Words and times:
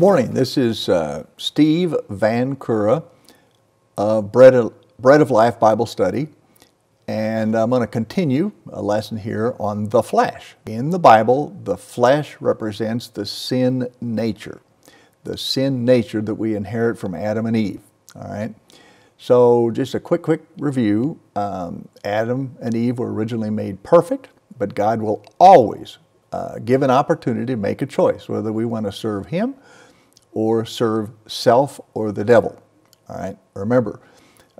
Good 0.00 0.06
morning, 0.06 0.30
this 0.32 0.56
is 0.56 0.88
uh, 0.88 1.24
Steve 1.36 1.94
Vancura 2.08 3.04
of 3.98 4.32
Bread 4.32 4.54
of, 4.54 4.72
Bread 4.98 5.20
of 5.20 5.30
Life 5.30 5.60
Bible 5.60 5.84
Study, 5.84 6.28
and 7.06 7.54
I'm 7.54 7.68
going 7.68 7.82
to 7.82 7.86
continue 7.86 8.52
a 8.72 8.80
lesson 8.80 9.18
here 9.18 9.54
on 9.60 9.90
the 9.90 10.02
flesh. 10.02 10.56
In 10.64 10.88
the 10.88 10.98
Bible, 10.98 11.54
the 11.64 11.76
flesh 11.76 12.38
represents 12.40 13.08
the 13.08 13.26
sin 13.26 13.90
nature, 14.00 14.62
the 15.24 15.36
sin 15.36 15.84
nature 15.84 16.22
that 16.22 16.36
we 16.36 16.54
inherit 16.54 16.96
from 16.98 17.14
Adam 17.14 17.44
and 17.44 17.54
Eve. 17.54 17.82
All 18.16 18.22
right. 18.22 18.54
So, 19.18 19.70
just 19.70 19.94
a 19.94 20.00
quick, 20.00 20.22
quick 20.22 20.40
review. 20.56 21.20
Um, 21.36 21.90
Adam 22.04 22.56
and 22.62 22.74
Eve 22.74 22.98
were 22.98 23.12
originally 23.12 23.50
made 23.50 23.82
perfect, 23.82 24.28
but 24.56 24.74
God 24.74 25.02
will 25.02 25.22
always 25.38 25.98
uh, 26.32 26.58
give 26.60 26.80
an 26.82 26.90
opportunity 26.90 27.52
to 27.52 27.56
make 27.56 27.82
a 27.82 27.86
choice 27.86 28.30
whether 28.30 28.50
we 28.50 28.64
want 28.64 28.86
to 28.86 28.92
serve 28.92 29.26
Him 29.26 29.56
or 30.32 30.64
serve 30.64 31.10
self 31.26 31.80
or 31.94 32.12
the 32.12 32.24
devil. 32.24 32.60
All 33.08 33.16
right, 33.16 33.36
remember, 33.54 34.00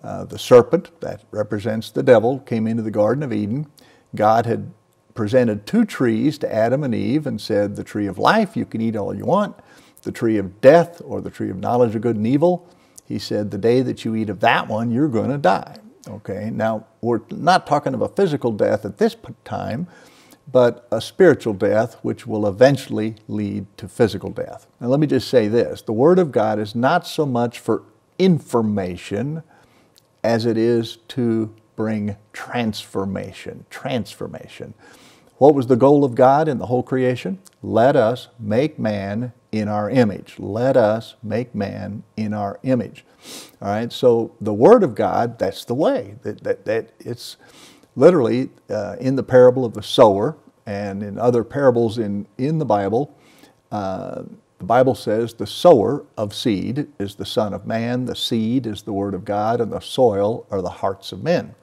uh, 0.02 0.24
the 0.24 0.38
serpent, 0.38 1.01
that 1.01 1.24
represents 1.30 1.91
the 1.91 2.02
devil, 2.02 2.41
came 2.41 2.66
into 2.66 2.83
the 2.83 2.91
Garden 2.91 3.23
of 3.23 3.33
Eden. 3.33 3.66
God 4.15 4.46
had 4.46 4.73
presented 5.15 5.66
two 5.66 5.84
trees 5.84 6.38
to 6.38 6.52
Adam 6.52 6.83
and 6.83 6.95
Eve 6.95 7.27
and 7.27 7.41
said, 7.41 7.77
The 7.77 7.84
tree 7.84 8.06
of 8.06 8.19
life, 8.19 8.56
you 8.56 8.65
can 8.65 8.80
eat 8.80 8.96
all 8.96 9.15
you 9.15 9.27
want. 9.27 9.56
The 10.02 10.12
tree 10.12 10.38
of 10.38 10.60
death, 10.60 11.02
or 11.05 11.20
the 11.20 11.30
tree 11.30 11.51
of 11.51 11.59
knowledge 11.59 11.95
of 11.95 12.02
good 12.02 12.16
and 12.16 12.27
evil, 12.27 12.68
he 13.05 13.18
said, 13.18 13.51
The 13.51 13.59
day 13.59 13.82
that 13.82 14.05
you 14.05 14.15
eat 14.16 14.30
of 14.30 14.41
that 14.41 14.68
one, 14.68 14.91
you're 14.91 15.09
going 15.09 15.30
to 15.30 15.38
die. 15.38 15.77
Okay, 16.09 16.51
now 16.51 16.87
we're 17.02 17.21
not 17.30 17.66
talking 17.66 17.93
of 17.93 18.01
a 18.01 18.09
physical 18.09 18.52
death 18.52 18.84
at 18.84 18.98
this 18.98 19.16
time, 19.45 19.87
but 20.52 20.87
a 20.90 21.01
spiritual 21.01 21.54
death 21.54 21.96
which 22.02 22.26
will 22.26 22.46
eventually 22.46 23.16
lead 23.29 23.66
to 23.76 23.88
physical 23.88 24.30
death. 24.30 24.66
Now, 24.80 24.88
let 24.88 25.01
me 25.01 25.06
just 25.06 25.29
say 25.29 25.48
this 25.48 25.82
the 25.82 25.93
Word 25.93 26.18
of 26.18 26.32
God 26.32 26.59
is 26.59 26.74
not 26.74 27.06
so 27.06 27.26
much 27.26 27.59
for 27.59 27.82
information 28.18 29.43
as 30.23 30.46
it 30.46 30.56
is 30.59 30.98
to 31.09 31.54
bring 31.76 32.16
transformation. 32.32 33.65
Transformation. 33.71 34.74
What 35.38 35.54
was 35.54 35.68
the 35.68 35.76
goal 35.76 36.04
of 36.04 36.15
God 36.15 36.48
in 36.48 36.59
the 36.59 36.66
whole 36.66 36.82
creation? 36.82 37.38
Let 37.62 37.96
us 37.96 38.28
make 38.38 38.78
man 38.78 39.32
in 39.51 39.68
our 39.68 39.88
image. 39.88 40.34
Let 40.38 40.76
us 40.76 41.15
make 41.23 41.54
man 41.54 42.02
in 42.16 42.34
our 42.34 42.60
image. 42.62 43.06
All 43.62 43.68
right, 43.68 43.90
so 43.90 44.34
the 44.40 44.52
Word 44.52 44.82
of 44.82 44.95
God, 44.95 45.38
that's 45.38 45.65
the 45.65 45.74
way. 45.74 46.16
That, 46.23 46.45
that, 46.45 46.65
that 46.66 46.90
it's 47.01 47.38
literally 47.96 48.51
uh, 48.69 48.96
in 49.01 49.16
the 49.16 49.23
parable 49.23 49.65
of 49.65 49.74
the 49.74 49.83
sower 49.83 50.37
and 50.66 51.02
in 51.02 51.19
other 51.19 51.45
parables 51.45 51.99
in, 51.99 52.27
in 52.38 52.59
the 52.59 52.65
Bible, 52.65 53.16
uh, 53.73 54.23
the 54.59 54.65
Bible 54.65 54.95
says 54.95 55.35
the 55.35 55.46
sower 55.46 56.05
of 56.18 56.35
seed 56.35 56.87
is 56.99 57.15
the 57.15 57.24
Son 57.24 57.55
of 57.55 57.66
Man, 57.66 58.05
the 58.05 58.15
seed 58.15 58.66
is 58.66 58.83
the 58.83 58.93
Word 58.93 59.15
of 59.15 59.24
God, 59.24 59.61
and 59.61 59.73
the 59.73 59.80
soil 59.80 60.46
are 60.51 60.61
the 60.61 60.68
hearts 60.68 61.13
of 61.13 61.23
men. 61.23 61.55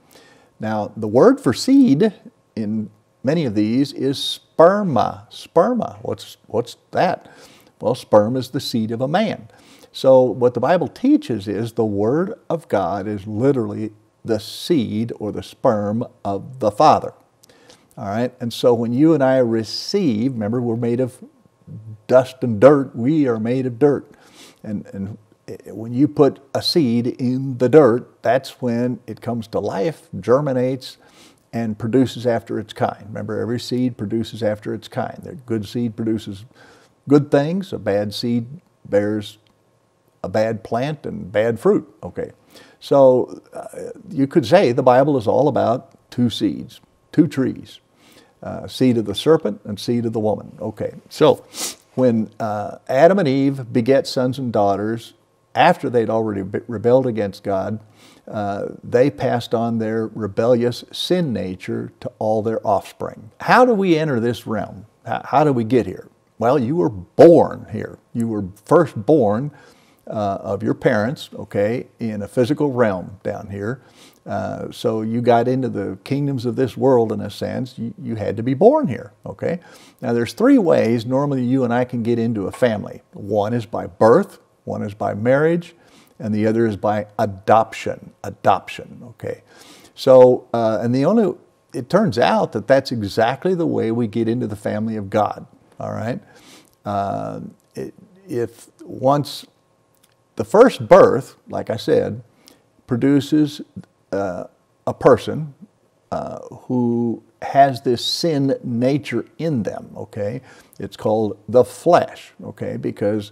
Now, 0.59 0.92
the 0.98 1.08
word 1.08 1.39
for 1.39 1.53
seed 1.53 2.14
in 2.55 2.89
many 3.23 3.45
of 3.45 3.53
these 3.53 3.94
is 3.94 4.17
sperma. 4.17 5.30
Sperma, 5.31 5.98
what's, 6.02 6.38
what's 6.48 6.78
that? 6.92 7.31
Well, 7.80 7.94
sperm 7.94 8.36
is 8.36 8.50
the 8.50 8.59
seed 8.59 8.92
of 8.92 9.02
a 9.02 9.08
man. 9.08 9.50
So, 9.92 10.22
what 10.23 10.53
the 10.53 10.59
Bible 10.59 10.88
teaches 10.88 11.48
is 11.48 11.73
the 11.73 11.86
Word 11.86 12.33
of 12.50 12.67
God 12.67 13.08
is 13.08 13.28
literally 13.28 13.92
the 14.28 14.39
seed 14.39 15.11
or 15.20 15.31
the 15.31 15.44
sperm 15.44 16.03
of 16.23 16.59
the 16.59 16.72
Father. 16.72 17.14
All 17.97 18.08
right, 18.08 18.31
and 18.39 18.53
so 18.53 18.73
when 18.73 18.94
you 18.94 19.14
and 19.14 19.23
I 19.23 19.38
receive, 19.38 20.33
remember 20.33 20.61
we're 20.61 20.75
made 20.75 21.00
of 21.00 21.23
dust 22.05 22.37
and 22.42 22.60
dirt, 22.60 22.95
we 22.95 23.27
are 23.27 23.39
made 23.39 23.66
of 23.66 23.80
dirt. 23.80 24.11
And, 24.61 24.86
and 24.93 25.17
when 25.66 25.93
you 25.93 26.08
put 26.08 26.39
a 26.54 26.61
seed 26.61 27.08
in 27.08 27.58
the 27.58 27.70
dirt, 27.70 28.21
that's 28.21 28.61
when 28.61 28.99
it 29.08 29.21
comes 29.21 29.48
to 29.48 29.60
life, 29.60 30.10
germinates, 30.20 30.98
and 31.52 31.80
produces 31.80 32.27
after 32.27 32.60
its 32.60 32.73
kind. 32.73 33.05
Remember, 33.08 33.39
every 33.39 33.60
seed 33.60 33.98
produces 33.98 34.43
after 34.43 34.73
its 34.73 34.87
kind. 34.87 35.20
The 35.23 35.33
good 35.33 35.67
seed 35.67 35.95
produces 35.95 36.45
good 37.10 37.32
things, 37.32 37.73
a 37.73 37.80
bad 37.80 38.14
seed 38.14 38.45
bears 38.86 39.39
a 40.23 40.30
bad 40.30 40.64
plant 40.64 41.05
and 41.05 41.32
bad 41.32 41.60
fruit. 41.60 41.87
Okay. 42.04 42.32
So 42.80 43.42
uh, 43.54 43.92
you 44.10 44.27
could 44.27 44.45
say 44.45 44.71
the 44.71 44.83
Bible 44.83 45.17
is 45.17 45.27
all 45.27 45.48
about 45.48 46.10
two 46.11 46.30
seeds, 46.30 46.80
two 47.11 47.27
trees, 47.27 47.80
uh, 48.43 48.67
seed 48.67 48.98
of 48.98 49.05
the 49.05 49.15
serpent 49.15 49.61
and 49.64 49.80
seed 49.80 50.05
of 50.05 50.14
the 50.14 50.20
woman. 50.20 50.55
Okay, 50.60 50.93
so 51.10 51.45
when 51.95 52.30
uh, 52.39 52.77
Adam 52.87 53.20
and 53.20 53.27
Eve 53.27 53.73
beget 53.73 54.05
sons 54.08 54.37
and 54.37 54.54
daughters, 54.54 55.14
after 55.55 55.89
they'd 55.89 56.10
already 56.10 56.43
rebelled 56.67 57.08
against 57.08 57.43
God, 57.43 57.80
uh, 58.27 58.67
they 58.83 59.10
passed 59.10 59.55
on 59.55 59.80
their 59.80 60.08
rebellious 60.08 60.83
sin 60.92 61.33
nature 61.33 61.92
to 61.99 62.11
all 62.20 62.43
their 62.43 62.66
offspring. 62.66 63.32
How 63.39 63.66
do 63.66 63.73
we 63.73 63.98
enter 63.98 64.20
this 64.20 64.45
realm? 64.45 64.86
How, 65.05 65.21
how 65.26 65.43
do 65.43 65.52
we 65.52 65.64
get 65.64 65.87
here? 65.87 66.10
Well, 66.37 66.60
you 66.60 66.76
were 66.76 66.89
born 66.89 67.66
here. 67.71 67.98
You 68.14 68.27
were 68.27 68.45
first 68.66 68.95
born 69.05 69.49
uh, 70.09 70.37
of 70.41 70.63
your 70.63 70.73
parents, 70.73 71.29
okay, 71.35 71.87
in 71.99 72.21
a 72.21 72.27
physical 72.27 72.71
realm 72.71 73.19
down 73.23 73.49
here. 73.49 73.81
Uh, 74.25 74.69
so 74.71 75.01
you 75.03 75.21
got 75.21 75.47
into 75.47 75.69
the 75.69 75.97
kingdoms 76.03 76.45
of 76.45 76.55
this 76.55 76.75
world 76.75 77.11
in 77.13 77.21
a 77.21 77.29
sense. 77.29 77.77
You, 77.79 77.93
you 78.01 78.15
had 78.15 78.35
to 78.37 78.43
be 78.43 78.53
born 78.53 78.87
here, 78.87 79.13
okay? 79.25 79.59
Now 80.01 80.11
there's 80.11 80.33
three 80.33 80.57
ways 80.57 81.05
normally 81.05 81.43
you 81.43 81.63
and 81.63 81.73
I 81.73 81.85
can 81.85 82.03
get 82.03 82.19
into 82.19 82.47
a 82.47 82.51
family. 82.51 83.01
One 83.13 83.53
is 83.53 83.65
by 83.65 83.87
birth, 83.87 84.39
one 84.65 84.83
is 84.83 84.93
by 84.93 85.13
marriage, 85.13 85.75
and 86.19 86.35
the 86.35 86.45
other 86.45 86.65
is 86.67 86.75
by 86.75 87.07
adoption. 87.17 88.11
Adoption, 88.23 89.01
okay? 89.11 89.43
So, 89.95 90.47
uh, 90.53 90.79
and 90.81 90.93
the 90.93 91.05
only, 91.05 91.37
it 91.73 91.89
turns 91.89 92.19
out 92.19 92.51
that 92.51 92.67
that's 92.67 92.91
exactly 92.91 93.55
the 93.55 93.65
way 93.65 93.91
we 93.91 94.07
get 94.07 94.27
into 94.27 94.47
the 94.47 94.57
family 94.57 94.97
of 94.97 95.09
God, 95.09 95.47
all 95.79 95.93
right? 95.93 96.19
Uh, 96.83 97.41
it, 97.75 97.93
if 98.27 98.67
once 98.83 99.45
the 100.37 100.45
first 100.45 100.87
birth, 100.87 101.36
like 101.49 101.70
I 101.70 101.77
said, 101.77 102.23
produces 102.86 103.61
uh, 104.11 104.45
a 104.86 104.93
person 104.93 105.53
uh, 106.11 106.39
who 106.39 107.21
has 107.42 107.81
this 107.81 108.03
sin 108.03 108.55
nature 108.64 109.25
in 109.37 109.64
them, 109.64 109.89
okay? 109.98 110.42
It's 110.80 110.95
called 110.95 111.37
the 111.49 111.65
flesh, 111.65 112.31
okay? 112.42 112.77
Because 112.77 113.31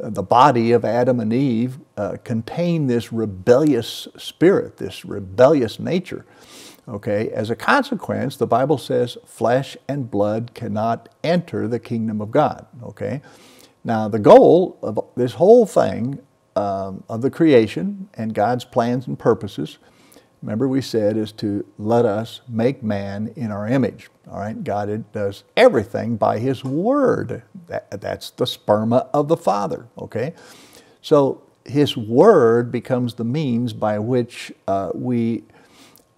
uh, 0.00 0.10
the 0.10 0.22
body 0.22 0.72
of 0.72 0.84
Adam 0.84 1.20
and 1.20 1.32
Eve 1.32 1.78
uh, 1.96 2.16
contain 2.24 2.86
this 2.86 3.12
rebellious 3.12 4.08
spirit, 4.18 4.76
this 4.76 5.04
rebellious 5.04 5.80
nature. 5.80 6.26
Okay, 6.88 7.28
as 7.30 7.50
a 7.50 7.56
consequence, 7.56 8.36
the 8.36 8.48
Bible 8.48 8.76
says 8.76 9.16
flesh 9.24 9.76
and 9.86 10.10
blood 10.10 10.50
cannot 10.54 11.08
enter 11.22 11.68
the 11.68 11.78
kingdom 11.78 12.20
of 12.20 12.32
God. 12.32 12.66
Okay, 12.82 13.20
now 13.84 14.08
the 14.08 14.18
goal 14.18 14.76
of 14.82 14.98
this 15.14 15.34
whole 15.34 15.66
thing 15.66 16.18
um, 16.60 17.02
of 17.08 17.22
the 17.22 17.30
creation 17.30 18.08
and 18.14 18.34
God's 18.34 18.64
plans 18.64 19.06
and 19.06 19.18
purposes, 19.18 19.78
remember 20.42 20.68
we 20.68 20.82
said, 20.82 21.16
is 21.16 21.32
to 21.32 21.64
let 21.78 22.04
us 22.04 22.42
make 22.48 22.82
man 22.82 23.32
in 23.36 23.50
our 23.50 23.66
image. 23.66 24.10
All 24.30 24.38
right, 24.38 24.62
God 24.62 25.10
does 25.12 25.44
everything 25.56 26.16
by 26.16 26.38
His 26.38 26.62
Word. 26.64 27.42
That, 27.66 27.90
that's 28.00 28.30
the 28.30 28.44
sperma 28.44 29.08
of 29.14 29.28
the 29.28 29.36
Father, 29.36 29.86
okay? 29.96 30.34
So 31.00 31.42
His 31.64 31.96
Word 31.96 32.70
becomes 32.70 33.14
the 33.14 33.24
means 33.24 33.72
by 33.72 33.98
which 33.98 34.52
uh, 34.68 34.90
we, 34.94 35.44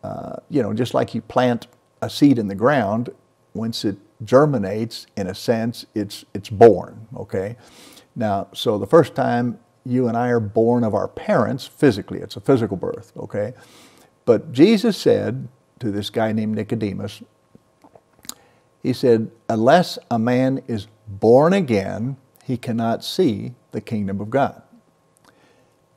uh, 0.03 0.37
you 0.51 0.63
know, 0.63 0.75
just 0.75 0.93
like 0.93 1.15
you 1.15 1.23
plant 1.23 1.69
a 2.01 2.11
seed 2.11 2.39
in 2.39 2.49
the 2.49 2.57
ground, 2.57 3.11
once 3.55 3.85
it 3.85 3.97
germinates, 4.25 5.07
in 5.17 5.29
a 5.29 5.35
sense, 5.35 5.87
it's, 5.95 6.25
it's 6.35 6.51
born, 6.51 7.07
okay? 7.17 7.57
Now, 8.17 8.49
so 8.53 8.79
the 8.79 8.87
first 8.87 9.15
time 9.15 9.59
you 9.85 10.09
and 10.09 10.17
I 10.17 10.29
are 10.29 10.41
born 10.41 10.85
of 10.85 10.95
our 10.95 11.09
parents 11.09 11.67
physically. 11.67 12.21
It's 12.21 12.37
a 12.37 12.41
physical 12.41 12.77
birth, 12.77 13.13
okay? 13.17 13.55
But 14.25 14.53
Jesus 14.53 14.97
said 14.97 15.49
to 15.81 15.91
this 15.91 16.11
guy 16.11 16.33
named 16.33 16.55
Nicodemus, 16.55 17.23
He 18.83 18.93
said, 18.93 19.31
Unless 19.49 19.99
a 20.11 20.19
man 20.19 20.63
is 20.69 20.87
born 21.09 21.53
again, 21.53 22.17
he 22.45 22.57
cannot 22.57 23.05
see 23.05 23.55
the 23.73 23.81
kingdom 23.81 24.21
of 24.21 24.31
God. 24.31 24.63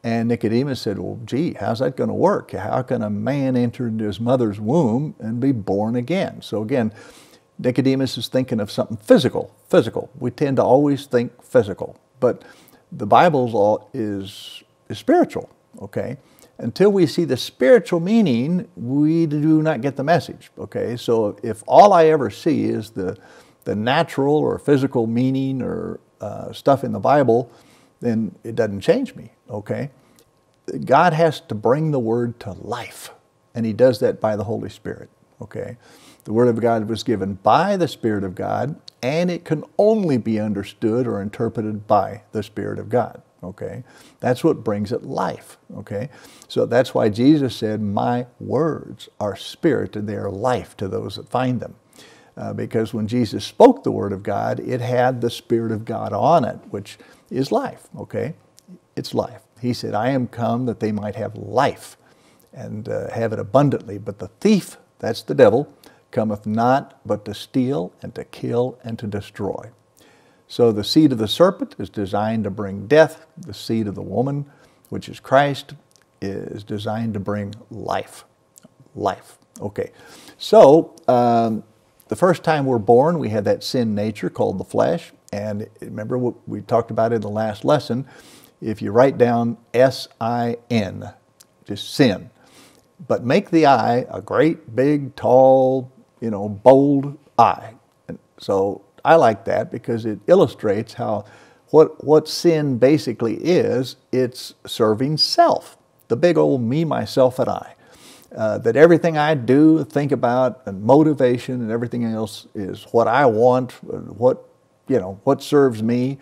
And 0.04 0.28
Nicodemus 0.30 0.82
said, 0.82 1.00
Well, 1.00 1.20
gee, 1.26 1.54
how's 1.54 1.80
that 1.80 1.98
going 1.98 2.10
to 2.10 2.14
work? 2.16 2.52
How 2.52 2.82
can 2.84 3.02
a 3.02 3.10
man 3.10 3.56
enter 3.56 3.88
into 3.88 4.06
his 4.06 4.20
mother's 4.20 4.60
womb 4.60 5.16
and 5.20 5.40
be 5.40 5.52
born 5.52 5.96
again? 5.96 6.42
So 6.42 6.62
again, 6.62 6.94
Nicodemus 7.58 8.18
is 8.18 8.28
thinking 8.28 8.60
of 8.60 8.70
something 8.72 8.98
physical, 8.98 9.56
physical. 9.68 10.12
We 10.20 10.32
tend 10.32 10.58
to 10.58 10.64
always 10.64 11.06
think 11.06 11.44
physical. 11.44 11.98
But 12.20 12.44
the 12.98 13.06
Bible's 13.06 13.54
law 13.54 13.88
is, 13.94 14.64
is 14.90 14.98
spiritual, 14.98 15.50
okay? 15.82 16.18
Until 16.58 16.92
we 16.92 17.06
see 17.06 17.26
the 17.26 17.38
spiritual 17.38 18.00
meaning, 18.00 18.68
we 18.76 19.26
do 19.26 19.62
not 19.62 19.82
get 19.82 19.98
the 19.98 20.04
message, 20.04 20.52
okay? 20.58 20.96
So 20.96 21.38
if 21.44 21.64
all 21.68 21.92
I 21.92 22.06
ever 22.06 22.30
see 22.30 22.66
is 22.66 22.92
the, 22.92 23.18
the 23.66 23.76
natural 23.76 24.36
or 24.36 24.58
physical 24.58 25.08
meaning 25.08 25.62
or 25.62 26.00
uh, 26.22 26.54
stuff 26.54 26.84
in 26.84 26.94
the 26.94 27.00
Bible, 27.00 27.52
then 28.00 28.34
it 28.44 28.56
doesn't 28.56 28.82
change 28.82 29.16
me, 29.16 29.32
okay? 29.50 29.92
God 30.86 31.14
has 31.14 31.42
to 31.42 31.56
bring 31.56 31.92
the 31.92 32.00
Word 32.00 32.40
to 32.42 32.54
life, 32.54 33.12
and 33.54 33.66
He 33.66 33.74
does 33.74 34.00
that 34.00 34.22
by 34.22 34.36
the 34.36 34.46
Holy 34.46 34.70
Spirit, 34.70 35.10
okay? 35.42 35.78
The 36.24 36.34
Word 36.34 36.48
of 36.48 36.60
God 36.62 36.90
was 36.90 37.04
given 37.04 37.34
by 37.36 37.76
the 37.76 37.88
Spirit 37.88 38.24
of 38.24 38.34
God, 38.34 38.80
and 39.06 39.30
it 39.30 39.46
can 39.46 39.64
only 39.78 40.18
be 40.18 40.40
understood 40.40 41.06
or 41.06 41.22
interpreted 41.22 41.86
by 41.86 42.24
the 42.32 42.42
Spirit 42.42 42.80
of 42.80 42.90
God, 42.90 43.22
okay? 43.44 43.84
That's 44.20 44.44
what 44.44 44.64
brings 44.64 44.92
it 44.92 45.04
life, 45.04 45.60
okay? 45.78 46.10
So 46.48 46.66
that's 46.66 46.96
why 46.96 47.10
Jesus 47.10 47.56
said, 47.56 47.84
My 47.84 48.26
words 48.40 49.08
are 49.20 49.36
spirit 49.36 49.96
and 49.96 50.10
they 50.10 50.16
are 50.16 50.32
life 50.32 50.76
to 50.78 50.88
those 50.88 51.18
that 51.18 51.30
find 51.30 51.60
them. 51.60 51.76
Uh, 52.36 52.54
because 52.54 52.96
when 52.96 53.08
Jesus 53.08 53.46
spoke 53.46 53.84
the 53.84 53.92
Word 53.92 54.12
of 54.12 54.24
God, 54.24 54.60
it 54.60 54.82
had 54.82 55.22
the 55.22 55.30
Spirit 55.30 55.72
of 55.72 55.86
God 55.86 56.12
on 56.12 56.44
it, 56.44 56.58
which 56.72 56.98
is 57.30 57.52
life, 57.52 57.88
okay? 57.96 58.34
It's 58.96 59.14
life. 59.14 59.44
He 59.62 59.72
said, 59.72 59.94
I 59.94 60.10
am 60.10 60.28
come 60.28 60.66
that 60.66 60.80
they 60.80 60.92
might 60.92 61.16
have 61.16 61.36
life 61.36 61.96
and 62.52 62.90
uh, 62.90 63.12
have 63.12 63.34
it 63.34 63.40
abundantly. 63.40 64.00
But 64.00 64.18
the 64.18 64.30
thief, 64.40 64.78
that's 64.98 65.22
the 65.22 65.36
devil, 65.36 65.72
cometh 66.16 66.46
not 66.48 66.98
but 67.06 67.26
to 67.26 67.34
steal 67.34 67.92
and 68.02 68.16
to 68.16 68.24
kill 68.24 68.80
and 68.86 68.98
to 68.98 69.06
destroy. 69.06 69.70
So 70.48 70.72
the 70.72 70.84
seed 70.84 71.12
of 71.12 71.18
the 71.18 71.28
serpent 71.28 71.76
is 71.78 71.90
designed 71.90 72.46
to 72.46 72.50
bring 72.50 72.88
death. 72.88 73.26
The 73.38 73.54
seed 73.54 73.86
of 73.88 73.96
the 73.96 74.02
woman, 74.02 74.46
which 74.90 75.10
is 75.10 75.20
Christ, 75.20 75.74
is 76.22 76.64
designed 76.64 77.14
to 77.16 77.20
bring 77.20 77.54
life. 77.70 78.24
Life. 78.96 79.38
Okay. 79.60 79.92
So, 80.38 80.96
um, 81.10 81.64
the 82.08 82.16
first 82.16 82.44
time 82.44 82.66
we're 82.66 82.78
born, 82.78 83.20
we 83.20 83.30
have 83.30 83.44
that 83.44 83.64
sin 83.64 83.94
nature 83.94 84.30
called 84.30 84.58
the 84.58 84.64
flesh. 84.64 85.12
And 85.34 85.68
remember 85.82 86.18
what 86.18 86.36
we 86.48 86.62
talked 86.62 86.92
about 86.92 87.12
in 87.12 87.22
the 87.22 87.30
last 87.30 87.66
lesson. 87.66 88.08
If 88.62 88.82
you 88.82 88.92
write 88.92 89.18
down 89.18 89.58
S 89.74 90.08
I 90.22 90.58
N, 90.70 91.12
just 91.66 91.94
sin, 91.94 92.30
but 93.06 93.26
make 93.26 93.50
the 93.50 93.66
I 93.66 94.06
a 94.10 94.22
great, 94.22 94.76
big, 94.76 95.16
tall, 95.16 95.92
you 96.26 96.32
know, 96.32 96.50
bold 96.50 97.20
I. 97.38 97.76
And 98.08 98.18
so 98.40 98.82
I 99.06 99.14
like 99.14 99.46
that 99.46 99.72
because 99.72 100.08
it 100.08 100.18
illustrates 100.26 100.94
how 100.94 101.26
what, 101.70 102.04
what 102.04 102.28
sin 102.28 102.80
basically 102.80 103.36
is 103.36 103.98
it's 104.12 104.56
serving 104.66 105.18
self, 105.18 105.78
the 106.08 106.18
big 106.18 106.36
old 106.36 106.64
me, 106.64 106.84
myself, 106.84 107.38
and 107.38 107.50
I. 107.50 107.76
Uh, 108.36 108.58
that 108.58 108.76
everything 108.76 109.20
I 109.20 109.36
do, 109.36 109.84
think 109.84 110.12
about, 110.12 110.64
and 110.66 110.82
motivation 110.82 111.62
and 111.62 111.70
everything 111.72 112.04
else 112.06 112.48
is 112.56 112.88
what 112.92 113.08
I 113.08 113.28
want, 113.28 113.74
what 113.84 114.50
you 114.88 115.00
know, 115.00 115.20
what 115.26 115.44
serves 115.44 115.84
me, 115.84 116.18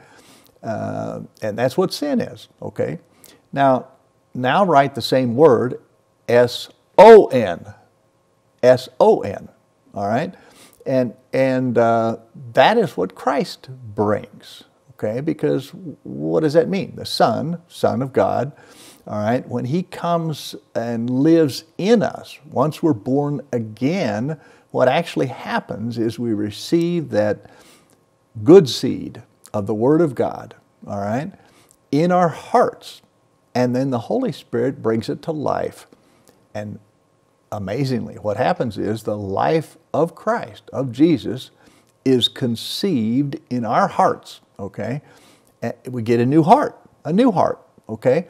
uh, 0.63 1.21
and 1.41 1.57
that's 1.57 1.77
what 1.77 1.93
sin 1.93 2.19
is. 2.19 2.49
Okay, 2.61 2.99
now 3.53 3.87
now 4.33 4.65
write 4.65 4.95
the 4.95 5.01
same 5.01 5.35
word, 5.35 5.81
S 6.27 6.69
O 6.97 7.27
N, 7.27 7.73
S 8.61 8.89
O 8.99 9.21
N. 9.21 9.49
All 9.93 10.07
right, 10.07 10.33
and 10.85 11.13
and 11.31 11.77
uh, 11.77 12.17
that 12.53 12.77
is 12.77 12.97
what 12.97 13.15
Christ 13.15 13.69
brings. 13.69 14.63
Okay, 14.93 15.21
because 15.21 15.69
what 16.03 16.41
does 16.41 16.53
that 16.53 16.69
mean? 16.69 16.95
The 16.95 17.05
Son, 17.05 17.61
Son 17.67 18.01
of 18.01 18.13
God 18.13 18.53
all 19.05 19.19
right, 19.19 19.47
when 19.47 19.65
He 19.65 19.83
comes 19.83 20.55
and 20.73 21.09
lives 21.09 21.65
in 21.77 22.01
us, 22.01 22.39
once 22.49 22.81
we're 22.81 22.93
born 22.93 23.41
again, 23.51 24.39
what 24.71 24.87
actually 24.87 25.27
happens 25.27 25.97
is 25.97 26.17
we 26.17 26.33
receive 26.33 27.09
that 27.09 27.49
good 28.43 28.69
seed 28.69 29.21
of 29.53 29.67
the 29.67 29.73
Word 29.73 29.99
of 29.99 30.15
God, 30.15 30.55
all 30.87 30.99
right, 30.99 31.33
in 31.91 32.11
our 32.11 32.29
hearts. 32.29 33.01
And 33.53 33.75
then 33.75 33.91
the 33.91 33.99
Holy 33.99 34.31
Spirit 34.31 34.81
brings 34.81 35.09
it 35.09 35.21
to 35.23 35.31
life. 35.31 35.85
And 36.55 36.79
amazingly, 37.53 38.15
what 38.15 38.37
happens 38.37 38.77
is 38.77 39.03
the 39.03 39.17
life 39.17 39.77
of 39.93 40.15
Christ, 40.15 40.63
of 40.73 40.91
Jesus, 40.91 41.51
is 42.03 42.27
conceived 42.27 43.37
in 43.49 43.63
our 43.63 43.87
hearts, 43.87 44.41
okay? 44.59 45.01
And 45.61 45.73
we 45.87 46.01
get 46.01 46.19
a 46.19 46.25
new 46.25 46.43
heart, 46.43 46.77
a 47.05 47.13
new 47.13 47.31
heart, 47.31 47.59
okay? 47.87 48.27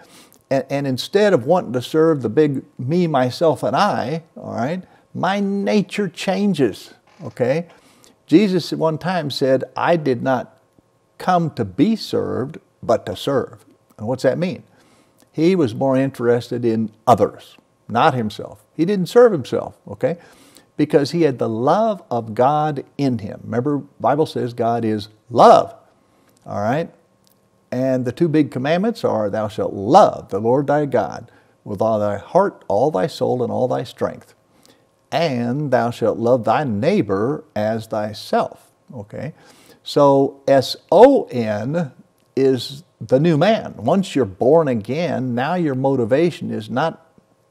And, 0.51 0.65
and 0.69 0.87
instead 0.87 1.33
of 1.33 1.45
wanting 1.45 1.73
to 1.73 1.81
serve 1.81 2.21
the 2.21 2.29
big 2.29 2.63
me, 2.77 3.07
myself, 3.07 3.63
and 3.63 3.75
I, 3.75 4.23
all 4.35 4.53
right, 4.53 4.83
my 5.13 5.39
nature 5.39 6.07
changes, 6.07 6.93
okay? 7.23 7.67
Jesus 8.27 8.73
at 8.73 8.79
one 8.79 8.97
time 8.97 9.31
said, 9.31 9.63
I 9.75 9.95
did 9.95 10.21
not 10.21 10.59
come 11.17 11.51
to 11.51 11.65
be 11.65 11.95
served, 11.95 12.57
but 12.81 13.05
to 13.05 13.15
serve. 13.15 13.65
And 13.97 14.07
what's 14.07 14.23
that 14.23 14.37
mean? 14.37 14.63
He 15.31 15.55
was 15.55 15.73
more 15.73 15.95
interested 15.95 16.65
in 16.65 16.91
others, 17.07 17.57
not 17.87 18.13
himself. 18.13 18.62
He 18.75 18.85
didn't 18.85 19.07
serve 19.07 19.31
himself, 19.31 19.77
okay? 19.87 20.17
Because 20.77 21.11
he 21.11 21.21
had 21.23 21.37
the 21.39 21.49
love 21.49 22.03
of 22.09 22.33
God 22.33 22.83
in 22.97 23.19
him. 23.19 23.41
Remember, 23.43 23.77
Bible 23.99 24.25
says 24.25 24.53
God 24.53 24.83
is 24.83 25.09
love, 25.29 25.75
all 26.45 26.61
right? 26.61 26.91
And 27.71 28.05
the 28.05 28.11
two 28.11 28.27
big 28.27 28.51
commandments 28.51 29.03
are 29.03 29.29
Thou 29.29 29.47
shalt 29.47 29.73
love 29.73 30.29
the 30.29 30.39
Lord 30.39 30.67
thy 30.67 30.85
God 30.85 31.31
with 31.63 31.81
all 31.81 31.99
thy 31.99 32.17
heart, 32.17 32.63
all 32.67 32.91
thy 32.91 33.07
soul, 33.07 33.41
and 33.41 33.51
all 33.51 33.67
thy 33.67 33.83
strength. 33.83 34.35
And 35.11 35.71
thou 35.71 35.91
shalt 35.91 36.17
love 36.17 36.43
thy 36.43 36.63
neighbor 36.63 37.43
as 37.55 37.87
thyself. 37.87 38.71
Okay? 38.93 39.33
So 39.83 40.41
S 40.47 40.75
O 40.91 41.25
N 41.25 41.91
is 42.35 42.83
the 42.99 43.19
new 43.19 43.37
man. 43.37 43.75
Once 43.77 44.15
you're 44.15 44.25
born 44.25 44.67
again, 44.67 45.35
now 45.35 45.55
your 45.55 45.75
motivation 45.75 46.51
is 46.51 46.69
not 46.69 47.02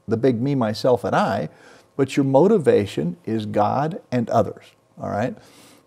the 0.07 0.17
big 0.17 0.41
me, 0.41 0.55
myself, 0.55 1.03
and 1.03 1.15
I, 1.15 1.49
but 1.95 2.17
your 2.17 2.23
motivation 2.23 3.17
is 3.25 3.45
God 3.45 4.01
and 4.11 4.29
others. 4.29 4.65
All 4.99 5.09
right? 5.09 5.35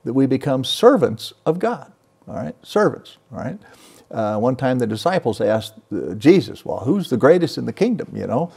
That 0.04 0.12
we 0.12 0.26
become 0.26 0.64
servants 0.64 1.32
of 1.44 1.58
God. 1.58 1.92
All 2.28 2.34
right? 2.34 2.54
Servants. 2.62 3.18
All 3.32 3.38
right? 3.38 3.58
Uh, 4.10 4.38
one 4.38 4.56
time 4.56 4.78
the 4.78 4.86
disciples 4.86 5.40
asked 5.40 5.74
uh, 5.92 6.14
Jesus, 6.14 6.64
well, 6.64 6.78
who's 6.78 7.10
the 7.10 7.16
greatest 7.16 7.58
in 7.58 7.66
the 7.66 7.72
kingdom, 7.72 8.08
you 8.14 8.26
know? 8.26 8.52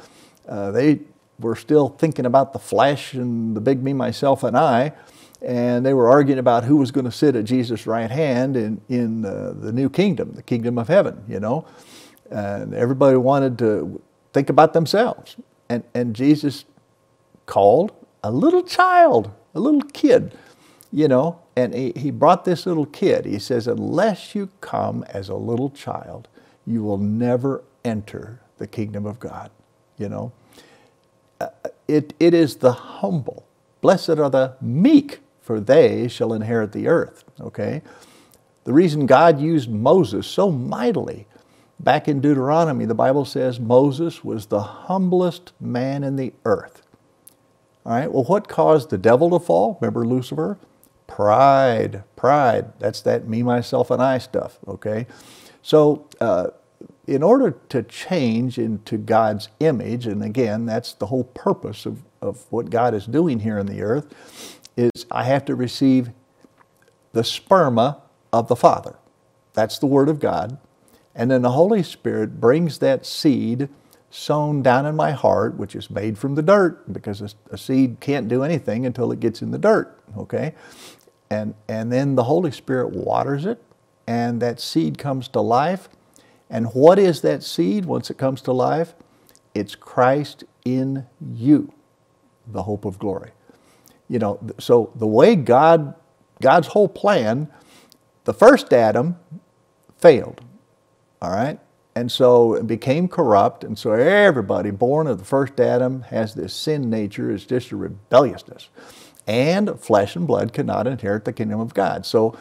Uh, 0.48 0.72
they 0.72 1.00
were 1.40 1.56
still 1.56 1.90
thinking 1.90 2.26
about 2.26 2.54
the 2.54 2.60
flesh 2.60 3.14
and 3.14 3.56
the 3.56 3.62
big 3.62 3.82
me, 3.82 3.94
myself, 3.94 4.44
and 4.44 4.58
I, 4.58 4.94
and 5.42 5.86
they 5.86 5.94
were 5.94 6.10
arguing 6.10 6.40
about 6.40 6.66
who 6.66 6.76
was 6.76 6.92
going 6.92 7.06
to 7.06 7.12
sit 7.12 7.36
at 7.36 7.46
Jesus' 7.46 7.88
right 7.88 8.12
hand 8.12 8.58
in, 8.58 8.82
in 8.90 9.26
uh, 9.26 9.54
the 9.56 9.72
new 9.72 9.90
kingdom, 9.90 10.34
the 10.34 10.44
kingdom 10.44 10.78
of 10.78 10.88
heaven, 10.88 11.24
you 11.28 11.40
know? 11.40 11.66
And 12.30 12.74
everybody 12.74 13.18
wanted 13.18 13.58
to 13.60 14.02
think 14.34 14.50
about 14.50 14.74
themselves. 14.74 15.36
And, 15.70 15.84
and 15.94 16.16
Jesus 16.16 16.66
called 17.46 17.92
a 18.24 18.32
little 18.32 18.64
child, 18.64 19.32
a 19.54 19.60
little 19.60 19.82
kid, 19.82 20.36
you 20.92 21.08
know, 21.08 21.40
and 21.56 21.74
he, 21.74 21.94
he 21.96 22.12
brought 22.12 22.46
this 22.46 22.66
little 22.66 22.86
kid. 22.86 23.26
He 23.26 23.40
says, 23.40 23.68
Unless 23.68 24.34
you 24.34 24.50
come 24.62 25.04
as 25.10 25.30
a 25.30 25.36
little 25.36 25.70
child, 25.70 26.28
you 26.66 26.84
will 26.84 26.98
never 26.98 27.64
enter 27.86 28.42
the 28.58 28.68
kingdom 28.68 29.06
of 29.06 29.20
God. 29.20 29.52
You 29.98 30.10
know, 30.10 30.32
uh, 31.40 31.50
it, 31.88 32.14
it 32.20 32.34
is 32.34 32.58
the 32.58 32.72
humble. 32.72 33.46
Blessed 33.82 34.10
are 34.10 34.30
the 34.30 34.56
meek, 34.62 35.20
for 35.42 35.60
they 35.60 36.08
shall 36.08 36.34
inherit 36.34 36.72
the 36.72 36.88
earth. 36.88 37.24
Okay? 37.40 37.82
The 38.64 38.74
reason 38.74 39.06
God 39.06 39.40
used 39.40 39.70
Moses 39.70 40.28
so 40.28 40.52
mightily 40.52 41.28
back 41.80 42.08
in 42.08 42.22
Deuteronomy, 42.22 42.86
the 42.86 42.96
Bible 42.96 43.26
says 43.26 43.60
Moses 43.60 44.24
was 44.24 44.48
the 44.48 44.62
humblest 44.62 45.54
man 45.60 46.04
in 46.04 46.16
the 46.16 46.34
earth. 46.46 46.84
All 47.86 47.94
right, 47.94 48.12
well, 48.12 48.26
what 48.26 48.48
caused 48.48 48.90
the 48.90 48.98
devil 48.98 49.30
to 49.32 49.40
fall? 49.40 49.78
Remember 49.82 50.06
Lucifer? 50.06 50.60
Pride, 51.08 52.04
pride. 52.16 52.74
That's 52.80 53.02
that 53.02 53.28
me, 53.28 53.42
myself, 53.42 53.90
and 53.90 54.02
I 54.02 54.18
stuff, 54.18 54.60
okay? 54.68 55.08
So, 55.62 56.08
uh, 56.22 56.50
in 57.08 57.24
order 57.24 57.58
to 57.70 57.82
change 57.82 58.60
into 58.60 58.98
God's 58.98 59.50
image, 59.60 60.06
and 60.06 60.24
again, 60.24 60.66
that's 60.68 60.94
the 60.94 61.08
whole 61.08 61.24
purpose 61.24 61.86
of, 61.88 62.04
of 62.22 62.46
what 62.52 62.70
God 62.70 62.94
is 62.94 63.08
doing 63.08 63.40
here 63.40 63.58
in 63.58 63.66
the 63.66 63.82
earth, 63.82 64.14
is 64.78 65.08
I 65.10 65.24
have 65.24 65.46
to 65.46 65.56
receive 65.56 66.12
the 67.14 67.22
sperma 67.22 68.02
of 68.32 68.48
the 68.48 68.56
Father. 68.56 68.98
That's 69.54 69.80
the 69.80 69.88
Word 69.88 70.10
of 70.10 70.20
God. 70.20 70.60
And 71.20 71.30
then 71.30 71.44
the 71.44 71.52
Holy 71.52 71.84
Spirit 71.84 72.42
brings 72.42 72.80
that 72.80 73.06
seed 73.06 73.70
sown 74.10 74.64
down 74.64 74.88
in 74.88 74.96
my 74.96 75.12
heart, 75.12 75.56
which 75.56 75.76
is 75.76 75.92
made 75.92 76.18
from 76.18 76.34
the 76.34 76.42
dirt, 76.42 76.92
because 76.92 77.22
a, 77.22 77.30
a 77.52 77.58
seed 77.60 77.98
can't 78.00 78.28
do 78.28 78.42
anything 78.42 78.88
until 78.88 79.12
it 79.12 79.20
gets 79.20 79.44
in 79.44 79.52
the 79.52 79.60
dirt, 79.60 80.00
okay? 80.18 80.56
and, 81.30 81.54
and 81.68 81.92
then 81.92 82.16
the 82.16 82.24
Holy 82.24 82.52
Spirit 82.52 82.92
waters 82.92 83.46
it, 83.46 83.62
and 84.08 84.42
that 84.42 84.60
seed 84.60 84.98
comes 84.98 85.28
to 85.30 85.42
life. 85.42 85.90
And 86.50 86.68
what 86.74 86.98
is 86.98 87.22
that 87.22 87.44
seed 87.44 87.86
once 87.86 88.10
it 88.10 88.18
comes 88.18 88.42
to 88.44 88.52
life? 88.52 88.96
It's 89.54 89.76
Christ 89.76 90.44
in 90.66 91.06
you, 91.34 91.72
the 92.48 92.64
hope 92.64 92.86
of 92.86 92.98
glory. 92.98 93.32
You 94.08 94.18
know, 94.18 94.40
so 94.58 94.92
the 94.96 95.06
way 95.06 95.36
God, 95.36 95.94
God's 96.42 96.68
whole 96.68 96.88
plan, 96.88 97.52
the 98.24 98.34
first 98.34 98.74
Adam 98.74 99.18
failed. 99.98 100.42
All 101.22 101.32
right? 101.32 101.60
And 101.96 102.12
so 102.12 102.54
it 102.54 102.68
became 102.68 103.08
corrupt, 103.08 103.64
and 103.64 103.78
so 103.78 103.92
everybody 103.92 104.72
born 104.72 105.08
of 105.08 105.18
the 105.18 105.26
first 105.26 105.60
Adam 105.60 106.04
has 106.04 106.34
this 106.34 106.54
sin 106.54 106.90
nature, 106.90 107.32
it's 107.32 107.46
just 107.46 107.72
a 107.72 107.76
rebelliousness. 107.76 108.70
And 109.28 109.80
flesh 109.80 110.16
and 110.16 110.26
blood 110.26 110.54
cannot 110.54 110.88
inherit 110.88 111.26
the 111.26 111.34
kingdom 111.34 111.60
of 111.60 111.74
God. 111.74 112.06
So 112.06 112.38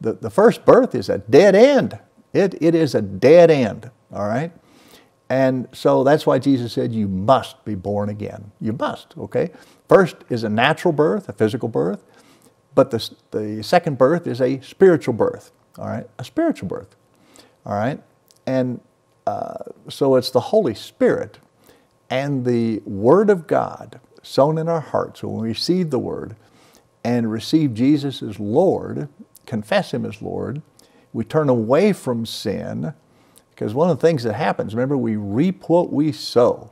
the, 0.00 0.14
the 0.14 0.30
first 0.30 0.64
birth 0.64 0.94
is 0.94 1.08
a 1.08 1.18
dead 1.18 1.54
end. 1.54 1.98
It, 2.32 2.60
it 2.62 2.74
is 2.74 2.94
a 2.94 3.02
dead 3.02 3.50
end, 3.50 3.90
all 4.12 4.26
right? 4.26 4.52
And 5.28 5.68
so 5.72 6.04
that's 6.04 6.26
why 6.26 6.38
Jesus 6.38 6.72
said, 6.72 6.92
You 6.92 7.08
must 7.08 7.64
be 7.64 7.74
born 7.74 8.08
again. 8.08 8.52
You 8.60 8.72
must, 8.72 9.16
okay? 9.18 9.50
First 9.88 10.16
is 10.28 10.44
a 10.44 10.48
natural 10.48 10.92
birth, 10.92 11.28
a 11.28 11.32
physical 11.32 11.68
birth, 11.68 12.02
but 12.74 12.90
the, 12.90 13.10
the 13.30 13.62
second 13.62 13.98
birth 13.98 14.26
is 14.26 14.40
a 14.40 14.60
spiritual 14.60 15.14
birth, 15.14 15.52
all 15.78 15.86
right? 15.86 16.08
A 16.18 16.24
spiritual 16.24 16.68
birth, 16.68 16.96
all 17.66 17.74
right? 17.74 18.02
And 18.46 18.80
uh, 19.26 19.58
so 19.88 20.16
it's 20.16 20.30
the 20.30 20.40
Holy 20.40 20.74
Spirit 20.74 21.38
and 22.10 22.44
the 22.44 22.82
Word 22.84 23.30
of 23.30 23.46
God 23.46 24.00
sown 24.22 24.58
in 24.58 24.68
our 24.68 24.80
hearts. 24.80 25.22
When 25.22 25.42
we 25.42 25.48
receive 25.48 25.90
the 25.90 25.98
Word 25.98 26.36
and 27.04 27.30
receive 27.30 27.74
Jesus 27.74 28.22
as 28.22 28.38
Lord, 28.38 29.08
confess 29.46 29.92
Him 29.92 30.04
as 30.04 30.20
Lord, 30.20 30.62
we 31.12 31.24
turn 31.24 31.48
away 31.48 31.92
from 31.92 32.24
sin, 32.24 32.94
because 33.50 33.74
one 33.74 33.90
of 33.90 33.98
the 33.98 34.06
things 34.06 34.22
that 34.22 34.34
happens, 34.34 34.74
remember, 34.74 34.96
we 34.96 35.16
reap 35.16 35.68
what 35.68 35.92
we 35.92 36.10
sow. 36.12 36.70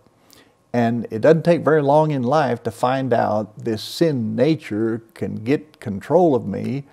And 0.73 1.07
it 1.11 1.21
doesn't 1.21 1.45
take 1.45 1.63
very 1.63 1.83
long 1.83 2.11
in 2.11 2.23
life 2.23 2.63
to 2.63 2.71
find 2.71 3.13
out 3.13 3.65
this 3.65 3.83
sin 3.83 4.37
nature 4.37 5.03
can 5.15 5.37
get 5.37 5.81
control 5.81 6.35
of 6.35 6.47
me, 6.47 6.85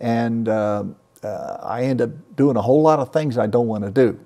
and 0.00 0.48
uh, 0.48 0.84
uh, 1.26 1.58
I 1.62 1.82
end 1.82 2.00
up 2.00 2.10
doing 2.36 2.56
a 2.56 2.62
whole 2.62 2.82
lot 2.82 3.00
of 3.00 3.12
things 3.12 3.36
I 3.38 3.46
don't 3.46 3.66
want 3.66 3.84
to 3.84 3.90
do. 3.90 4.18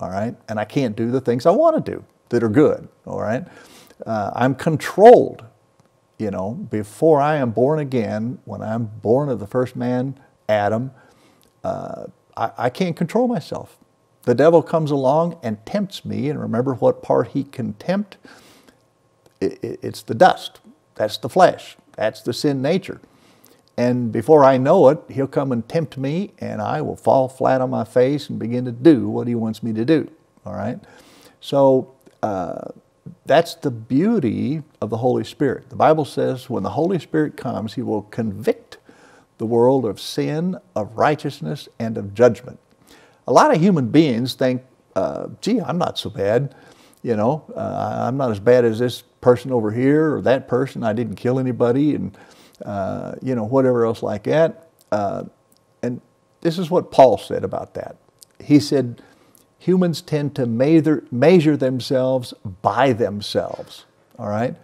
All 0.00 0.10
right, 0.10 0.34
and 0.48 0.58
I 0.60 0.64
can't 0.64 0.96
do 0.96 1.10
the 1.10 1.20
things 1.20 1.46
I 1.46 1.50
want 1.50 1.84
to 1.84 1.92
do 1.92 2.04
that 2.28 2.42
are 2.42 2.48
good. 2.48 2.88
All 3.06 3.20
right, 3.20 3.44
uh, 4.04 4.30
I'm 4.34 4.54
controlled. 4.54 5.44
You 6.18 6.30
know, 6.30 6.52
before 6.52 7.20
I 7.20 7.36
am 7.36 7.50
born 7.50 7.80
again, 7.80 8.38
when 8.44 8.62
I'm 8.62 8.84
born 8.84 9.28
of 9.28 9.40
the 9.40 9.46
first 9.46 9.74
man, 9.74 10.18
Adam, 10.48 10.92
uh, 11.64 12.04
I, 12.36 12.50
I 12.56 12.70
can't 12.70 12.96
control 12.96 13.26
myself. 13.26 13.78
The 14.22 14.34
devil 14.34 14.62
comes 14.62 14.90
along 14.90 15.38
and 15.42 15.64
tempts 15.66 16.04
me, 16.04 16.30
and 16.30 16.40
remember 16.40 16.74
what 16.74 17.02
part 17.02 17.28
he 17.28 17.44
can 17.44 17.74
tempt? 17.74 18.16
It, 19.40 19.58
it, 19.62 19.80
it's 19.82 20.02
the 20.02 20.14
dust. 20.14 20.60
That's 20.94 21.16
the 21.18 21.28
flesh. 21.28 21.76
That's 21.96 22.22
the 22.22 22.32
sin 22.32 22.62
nature. 22.62 23.00
And 23.76 24.12
before 24.12 24.44
I 24.44 24.56
know 24.56 24.88
it, 24.88 25.00
he'll 25.10 25.26
come 25.26 25.50
and 25.50 25.68
tempt 25.68 25.98
me, 25.98 26.32
and 26.38 26.62
I 26.62 26.80
will 26.80 26.96
fall 26.96 27.28
flat 27.28 27.60
on 27.60 27.70
my 27.70 27.84
face 27.84 28.28
and 28.28 28.38
begin 28.38 28.64
to 28.66 28.72
do 28.72 29.08
what 29.08 29.26
he 29.26 29.34
wants 29.34 29.62
me 29.62 29.72
to 29.72 29.84
do. 29.84 30.10
All 30.46 30.54
right? 30.54 30.78
So 31.40 31.92
uh, 32.22 32.68
that's 33.26 33.54
the 33.56 33.72
beauty 33.72 34.62
of 34.80 34.90
the 34.90 34.98
Holy 34.98 35.24
Spirit. 35.24 35.70
The 35.70 35.76
Bible 35.76 36.04
says 36.04 36.48
when 36.48 36.62
the 36.62 36.70
Holy 36.70 36.98
Spirit 37.00 37.36
comes, 37.36 37.74
he 37.74 37.82
will 37.82 38.02
convict 38.02 38.78
the 39.38 39.46
world 39.46 39.84
of 39.84 40.00
sin, 40.00 40.56
of 40.76 40.96
righteousness, 40.96 41.68
and 41.80 41.98
of 41.98 42.14
judgment. 42.14 42.60
A 43.26 43.32
lot 43.32 43.52
of 43.52 43.60
human 43.60 43.88
beings 43.88 44.34
think, 44.34 44.62
uh, 44.94 45.28
gee, 45.40 45.60
I'm 45.60 45.78
not 45.78 45.98
so 45.98 46.10
bad. 46.10 46.54
You 47.02 47.16
know, 47.16 47.44
uh, 47.56 48.06
I'm 48.06 48.16
not 48.16 48.30
as 48.30 48.38
bad 48.38 48.64
as 48.64 48.78
this 48.78 49.02
person 49.20 49.50
over 49.50 49.72
here 49.72 50.14
or 50.14 50.22
that 50.22 50.46
person. 50.46 50.84
I 50.84 50.92
didn't 50.92 51.16
kill 51.16 51.40
anybody 51.40 51.94
and, 51.96 52.16
uh, 52.64 53.14
you 53.22 53.34
know, 53.34 53.44
whatever 53.44 53.84
else 53.84 54.02
like 54.02 54.24
that. 54.24 54.68
Uh, 54.90 55.24
and 55.82 56.00
this 56.40 56.58
is 56.58 56.70
what 56.70 56.90
Paul 56.90 57.18
said 57.18 57.44
about 57.44 57.74
that. 57.74 57.96
He 58.42 58.58
said, 58.60 59.02
humans 59.58 60.02
tend 60.02 60.34
to 60.36 60.46
measure, 60.46 61.04
measure 61.10 61.56
themselves 61.56 62.34
by 62.62 62.92
themselves. 62.92 63.84
All 64.18 64.28
right? 64.28 64.54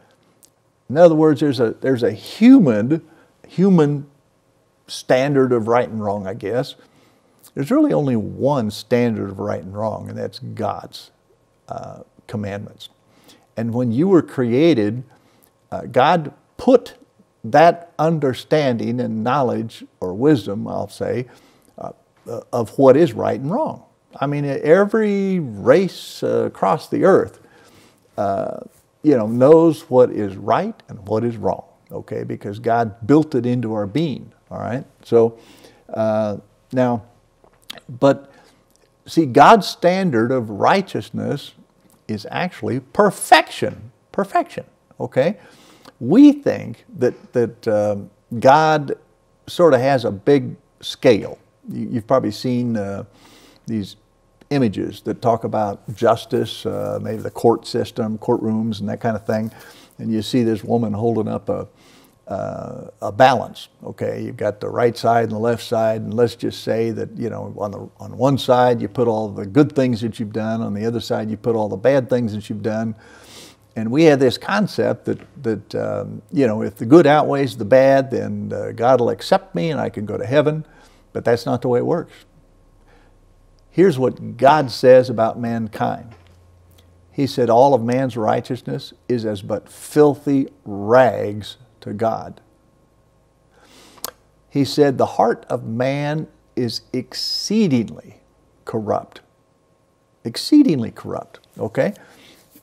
In 0.89 0.97
other 0.97 1.15
words, 1.15 1.41
there's 1.41 1.61
a, 1.61 1.71
there's 1.81 2.03
a 2.03 2.13
human, 2.13 3.03
human 3.47 4.07
standard 4.87 5.53
of 5.53 5.69
right 5.69 5.89
and 5.89 6.03
wrong, 6.03 6.27
I 6.27 6.35
guess. 6.35 6.75
There's 7.55 7.71
really 7.71 7.93
only 7.93 8.17
one 8.17 8.71
standard 8.71 9.31
of 9.31 9.39
right 9.39 9.63
and 9.63 9.75
wrong, 9.75 10.09
and 10.09 10.19
that's 10.19 10.39
God's 10.39 11.11
uh, 11.69 12.01
commandments. 12.27 12.89
And 13.57 13.75
when 13.75 13.93
you 13.93 14.09
were 14.09 14.23
created, 14.23 15.03
uh, 15.71 15.83
God 15.83 16.33
put 16.57 16.95
that 17.45 17.93
understanding 17.99 19.01
and 19.01 19.25
knowledge 19.25 19.85
or 20.01 20.15
wisdom, 20.15 20.67
I'll 20.69 20.89
say, 20.89 21.27
uh, 21.79 21.93
of 22.53 22.77
what 22.79 22.97
is 22.97 23.13
right 23.13 23.41
and 23.41 23.51
wrong. 23.51 23.85
I 24.19 24.27
mean, 24.27 24.45
every 24.45 25.39
race 25.41 26.23
uh, 26.23 26.45
across 26.47 26.89
the 26.89 27.05
earth, 27.05 27.41
uh, 28.17 28.61
you 29.03 29.17
know, 29.17 29.27
knows 29.27 29.83
what 29.83 30.11
is 30.11 30.37
right 30.37 30.75
and 30.89 31.07
what 31.07 31.25
is 31.25 31.37
wrong. 31.37 31.65
Okay, 31.93 32.23
because 32.23 32.59
God 32.59 33.07
built 33.07 33.35
it 33.35 33.47
into 33.47 33.73
our 33.73 33.87
being. 33.87 34.33
All 34.51 34.59
right? 34.59 34.85
So 35.05 35.39
uh, 35.93 36.37
now, 36.73 37.05
but 37.89 38.33
see, 39.07 39.27
God's 39.27 39.67
standard 39.67 40.31
of 40.31 40.51
righteousness 40.51 41.53
is 42.09 42.27
actually 42.31 42.81
perfection. 42.81 43.93
Perfection. 44.13 44.65
Okay? 44.99 45.37
We 46.01 46.33
think 46.33 46.85
that, 46.99 47.33
that 47.35 47.69
um, 47.69 48.11
God 48.39 48.95
sort 49.47 49.75
of 49.75 49.81
has 49.81 50.05
a 50.05 50.11
big 50.11 50.57
scale. 50.81 51.39
You, 51.69 51.91
have 51.95 52.07
probably 52.07 52.31
seen 52.31 52.77
uh, 52.77 53.05
these 53.67 53.97
images 54.51 55.03
that 55.03 55.23
talk 55.23 55.45
about 55.45 55.95
justice, 55.95 56.67
uh, 56.67 56.99
maybe 57.01 57.23
the 57.23 57.31
court 57.31 57.67
system, 57.67 58.19
courtrooms, 58.19 58.81
and 58.81 58.89
that 58.89 59.01
kind 59.01 59.17
of 59.17 59.25
thing. 59.27 59.53
And 59.99 60.13
you 60.13 60.23
see 60.23 60.43
this 60.43 60.65
woman 60.65 60.93
holding 60.93 61.29
up 61.29 61.49
a, 61.49 61.69
uh, 62.27 62.91
a 63.03 63.13
balance. 63.13 63.69
Okay, 63.85 64.23
you've 64.23 64.37
got 64.37 64.61
the 64.61 64.69
right 64.69 64.97
side 64.97 65.25
and 65.25 65.33
the 65.33 65.39
left 65.39 65.63
side, 65.63 66.01
and 66.01 66.15
let's 66.15 66.37
just 66.37 66.63
say 66.63 66.91
that 66.91 67.17
you 67.17 67.29
know 67.29 67.55
on 67.59 67.71
the 67.73 67.91
on 67.99 68.17
one 68.17 68.39
side 68.39 68.81
you 68.81 68.89
put 68.89 69.09
all 69.09 69.29
the 69.29 69.45
good 69.45 69.75
things 69.75 70.01
that 70.01 70.19
you've 70.19 70.33
done, 70.33 70.63
on 70.63 70.73
the 70.73 70.87
other 70.87 71.01
side 71.01 71.31
you 71.31 71.37
put 71.37 71.57
all 71.57 71.69
the 71.69 71.77
bad 71.77 72.09
things 72.09 72.33
that 72.33 72.49
you've 72.49 72.63
done. 72.63 72.95
And 73.77 73.91
we 73.91 74.05
have 74.05 74.19
this 74.19 74.37
concept 74.37 75.05
that 75.07 75.43
that 75.43 75.75
um, 75.75 76.23
you 76.33 76.47
know 76.47 76.63
if 76.63 76.77
the 76.77 76.87
good 76.87 77.07
outweighs 77.07 77.57
the 77.57 77.65
bad, 77.65 78.11
then 78.11 78.53
uh, 78.53 78.73
God 78.73 79.01
will 79.01 79.11
accept 79.11 79.55
me 79.55 79.71
and 79.71 79.81
I 79.81 79.89
can 79.91 80.07
go 80.07 80.17
to 80.17 80.27
heaven. 80.27 80.67
But 81.13 81.25
that's 81.25 81.47
not 81.47 81.63
the 81.63 81.69
way 81.69 81.79
it 81.79 81.87
works. 81.87 82.13
Here's 83.71 83.99
what 83.99 84.37
God 84.37 84.71
says 84.71 85.09
about 85.09 85.39
mankind. 85.39 86.15
He 87.13 87.27
said, 87.27 87.51
All 87.51 87.75
of 87.75 87.83
man's 87.83 88.17
righteousness 88.17 88.93
is 89.09 89.25
as 89.25 89.43
but 89.43 89.69
filthy 89.69 90.49
rags 90.65 91.57
to 91.81 91.93
God. 91.93 92.41
He 94.49 94.65
said, 94.65 94.99
The 94.99 95.07
heart 95.07 95.47
of 95.49 95.65
man 95.65 96.29
is 96.57 96.83
exceedingly 96.93 98.21
corrupt. 98.65 99.21
Exceedingly 100.25 100.91
corrupt, 100.91 101.41
okay? 101.59 101.95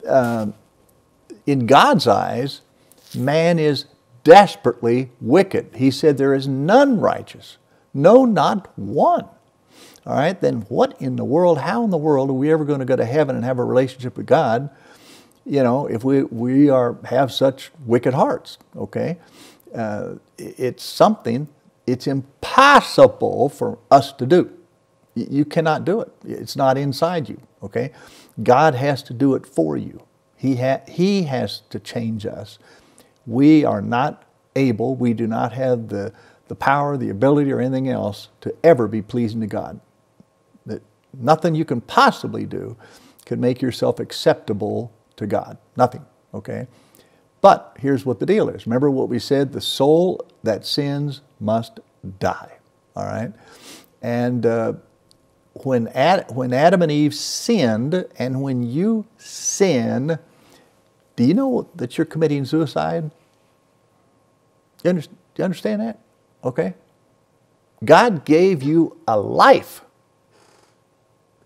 Uh, 0.07 0.47
in 1.47 1.65
God's 1.65 2.07
eyes, 2.07 2.61
man 3.15 3.57
is 3.57 3.85
desperately 4.23 5.09
wicked. 5.19 5.71
He 5.75 5.89
said, 5.89 6.17
There 6.19 6.35
is 6.35 6.47
none 6.47 6.99
righteous, 6.99 7.57
no, 7.95 8.25
not 8.25 8.77
one. 8.77 9.25
All 10.05 10.15
right, 10.15 10.39
then 10.39 10.61
what 10.69 11.01
in 11.01 11.15
the 11.15 11.25
world, 11.25 11.57
how 11.57 11.83
in 11.83 11.89
the 11.89 11.97
world 11.97 12.29
are 12.29 12.33
we 12.33 12.51
ever 12.51 12.65
going 12.65 12.79
to 12.79 12.85
go 12.85 12.95
to 12.95 13.05
heaven 13.05 13.35
and 13.35 13.43
have 13.43 13.59
a 13.59 13.65
relationship 13.65 14.15
with 14.17 14.27
God 14.27 14.69
you 15.47 15.63
know, 15.63 15.87
if 15.87 16.03
we, 16.03 16.23
we 16.23 16.69
are, 16.69 16.97
have 17.05 17.31
such 17.31 17.71
wicked 17.85 18.13
hearts, 18.13 18.57
okay? 18.75 19.17
Uh, 19.73 20.15
it's 20.37 20.83
something, 20.83 21.47
it's 21.87 22.05
impossible 22.05 23.49
for 23.49 23.79
us 23.89 24.11
to 24.13 24.25
do. 24.25 24.51
You 25.15 25.45
cannot 25.45 25.85
do 25.85 26.01
it. 26.01 26.11
It's 26.25 26.57
not 26.57 26.77
inside 26.77 27.29
you, 27.29 27.41
okay? 27.63 27.91
God 28.43 28.75
has 28.75 29.01
to 29.03 29.13
do 29.13 29.35
it 29.35 29.45
for 29.45 29.77
you. 29.77 30.03
He, 30.37 30.55
ha- 30.55 30.81
he 30.87 31.23
has 31.23 31.61
to 31.71 31.79
change 31.79 32.25
us. 32.25 32.59
We 33.25 33.65
are 33.65 33.81
not 33.81 34.23
able, 34.55 34.95
we 34.95 35.13
do 35.13 35.27
not 35.27 35.51
have 35.53 35.89
the, 35.89 36.13
the 36.47 36.55
power, 36.55 36.95
the 36.95 37.09
ability, 37.09 37.51
or 37.51 37.59
anything 37.59 37.89
else 37.89 38.29
to 38.41 38.55
ever 38.63 38.87
be 38.87 39.01
pleasing 39.01 39.41
to 39.41 39.47
God. 39.47 39.79
That 40.65 40.81
nothing 41.13 41.55
you 41.55 41.65
can 41.65 41.81
possibly 41.81 42.45
do 42.45 42.77
can 43.25 43.41
make 43.41 43.61
yourself 43.61 43.99
acceptable 43.99 44.93
to 45.17 45.27
God. 45.27 45.57
Nothing, 45.75 46.05
okay? 46.33 46.67
But 47.41 47.75
here's 47.79 48.05
what 48.05 48.19
the 48.19 48.25
deal 48.25 48.49
is. 48.49 48.65
Remember 48.65 48.89
what 48.89 49.09
we 49.09 49.19
said? 49.19 49.51
The 49.51 49.61
soul 49.61 50.25
that 50.43 50.65
sins 50.65 51.21
must 51.39 51.79
die, 52.19 52.57
all 52.95 53.05
right? 53.05 53.33
And 54.01 54.45
uh, 54.45 54.73
when, 55.63 55.87
Ad, 55.89 56.25
when 56.33 56.53
Adam 56.53 56.81
and 56.81 56.91
Eve 56.91 57.13
sinned, 57.13 58.05
and 58.17 58.41
when 58.41 58.63
you 58.63 59.05
sin, 59.17 60.19
do 61.15 61.23
you 61.23 61.33
know 61.33 61.69
that 61.75 61.97
you're 61.97 62.05
committing 62.05 62.45
suicide? 62.45 63.11
Do 64.83 65.01
you 65.35 65.43
understand 65.43 65.81
that? 65.81 65.99
Okay? 66.43 66.75
God 67.83 68.25
gave 68.25 68.63
you 68.63 68.97
a 69.07 69.19
life. 69.19 69.81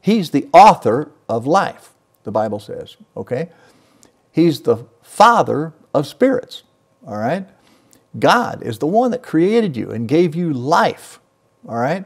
He's 0.01 0.31
the 0.31 0.47
author 0.53 1.11
of 1.29 1.45
life, 1.45 1.93
the 2.23 2.31
Bible 2.31 2.59
says, 2.59 2.97
okay? 3.15 3.49
He's 4.31 4.61
the 4.61 4.85
father 5.01 5.73
of 5.93 6.07
spirits, 6.07 6.63
all 7.05 7.17
right? 7.17 7.47
God 8.17 8.63
is 8.63 8.79
the 8.79 8.87
one 8.87 9.11
that 9.11 9.23
created 9.23 9.77
you 9.77 9.91
and 9.91 10.07
gave 10.07 10.35
you 10.35 10.51
life, 10.51 11.19
all 11.67 11.77
right? 11.77 12.05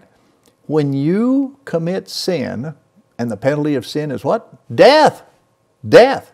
When 0.67 0.93
you 0.93 1.60
commit 1.65 2.10
sin, 2.10 2.75
and 3.17 3.31
the 3.31 3.38
penalty 3.38 3.75
of 3.75 3.86
sin 3.86 4.12
is 4.12 4.24
what? 4.24 4.53
Death. 4.74 5.24
Death. 5.88 6.31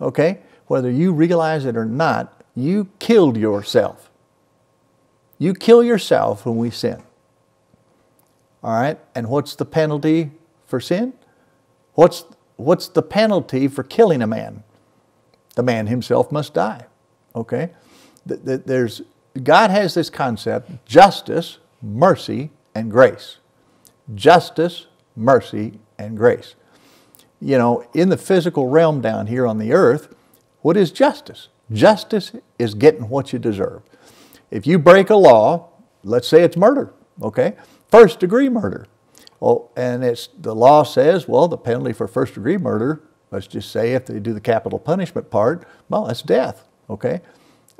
Okay? 0.00 0.40
Whether 0.66 0.90
you 0.90 1.12
realize 1.12 1.64
it 1.64 1.76
or 1.76 1.84
not, 1.84 2.42
you 2.54 2.88
killed 2.98 3.36
yourself. 3.36 4.10
You 5.38 5.54
kill 5.54 5.82
yourself 5.82 6.44
when 6.44 6.56
we 6.56 6.70
sin. 6.70 7.02
All 8.62 8.80
right? 8.80 8.98
And 9.14 9.28
what's 9.28 9.54
the 9.54 9.64
penalty 9.64 10.32
for 10.66 10.80
sin? 10.80 11.14
What's, 11.94 12.24
what's 12.56 12.88
the 12.88 13.02
penalty 13.02 13.68
for 13.68 13.82
killing 13.82 14.22
a 14.22 14.26
man? 14.26 14.62
The 15.54 15.62
man 15.62 15.86
himself 15.86 16.30
must 16.30 16.54
die. 16.54 16.86
Okay? 17.34 17.70
There's, 18.24 19.02
God 19.42 19.70
has 19.70 19.94
this 19.94 20.10
concept 20.10 20.86
justice, 20.86 21.58
mercy, 21.82 22.50
and 22.74 22.90
grace. 22.90 23.38
Justice, 24.14 24.86
mercy, 25.16 25.78
and 25.98 26.16
grace. 26.16 26.54
You 27.40 27.58
know, 27.58 27.84
in 27.94 28.08
the 28.08 28.16
physical 28.16 28.68
realm 28.68 29.00
down 29.00 29.26
here 29.26 29.46
on 29.46 29.58
the 29.58 29.72
earth, 29.72 30.14
what 30.60 30.76
is 30.76 30.92
justice? 30.92 31.48
Justice 31.72 32.32
is 32.58 32.74
getting 32.74 33.08
what 33.08 33.32
you 33.32 33.38
deserve. 33.38 33.82
If 34.50 34.66
you 34.66 34.78
break 34.78 35.10
a 35.10 35.16
law, 35.16 35.70
let's 36.04 36.28
say 36.28 36.42
it's 36.42 36.56
murder, 36.56 36.92
okay? 37.20 37.54
First 37.88 38.20
degree 38.20 38.48
murder. 38.48 38.86
Well, 39.40 39.70
and 39.76 40.04
it's 40.04 40.28
the 40.38 40.54
law 40.54 40.84
says, 40.84 41.26
well, 41.26 41.48
the 41.48 41.58
penalty 41.58 41.92
for 41.92 42.06
first 42.06 42.34
degree 42.34 42.58
murder, 42.58 43.02
let's 43.30 43.46
just 43.46 43.72
say 43.72 43.94
if 43.94 44.06
they 44.06 44.20
do 44.20 44.32
the 44.32 44.40
capital 44.40 44.78
punishment 44.78 45.30
part, 45.30 45.66
well, 45.88 46.04
that's 46.04 46.22
death, 46.22 46.68
okay? 46.88 47.20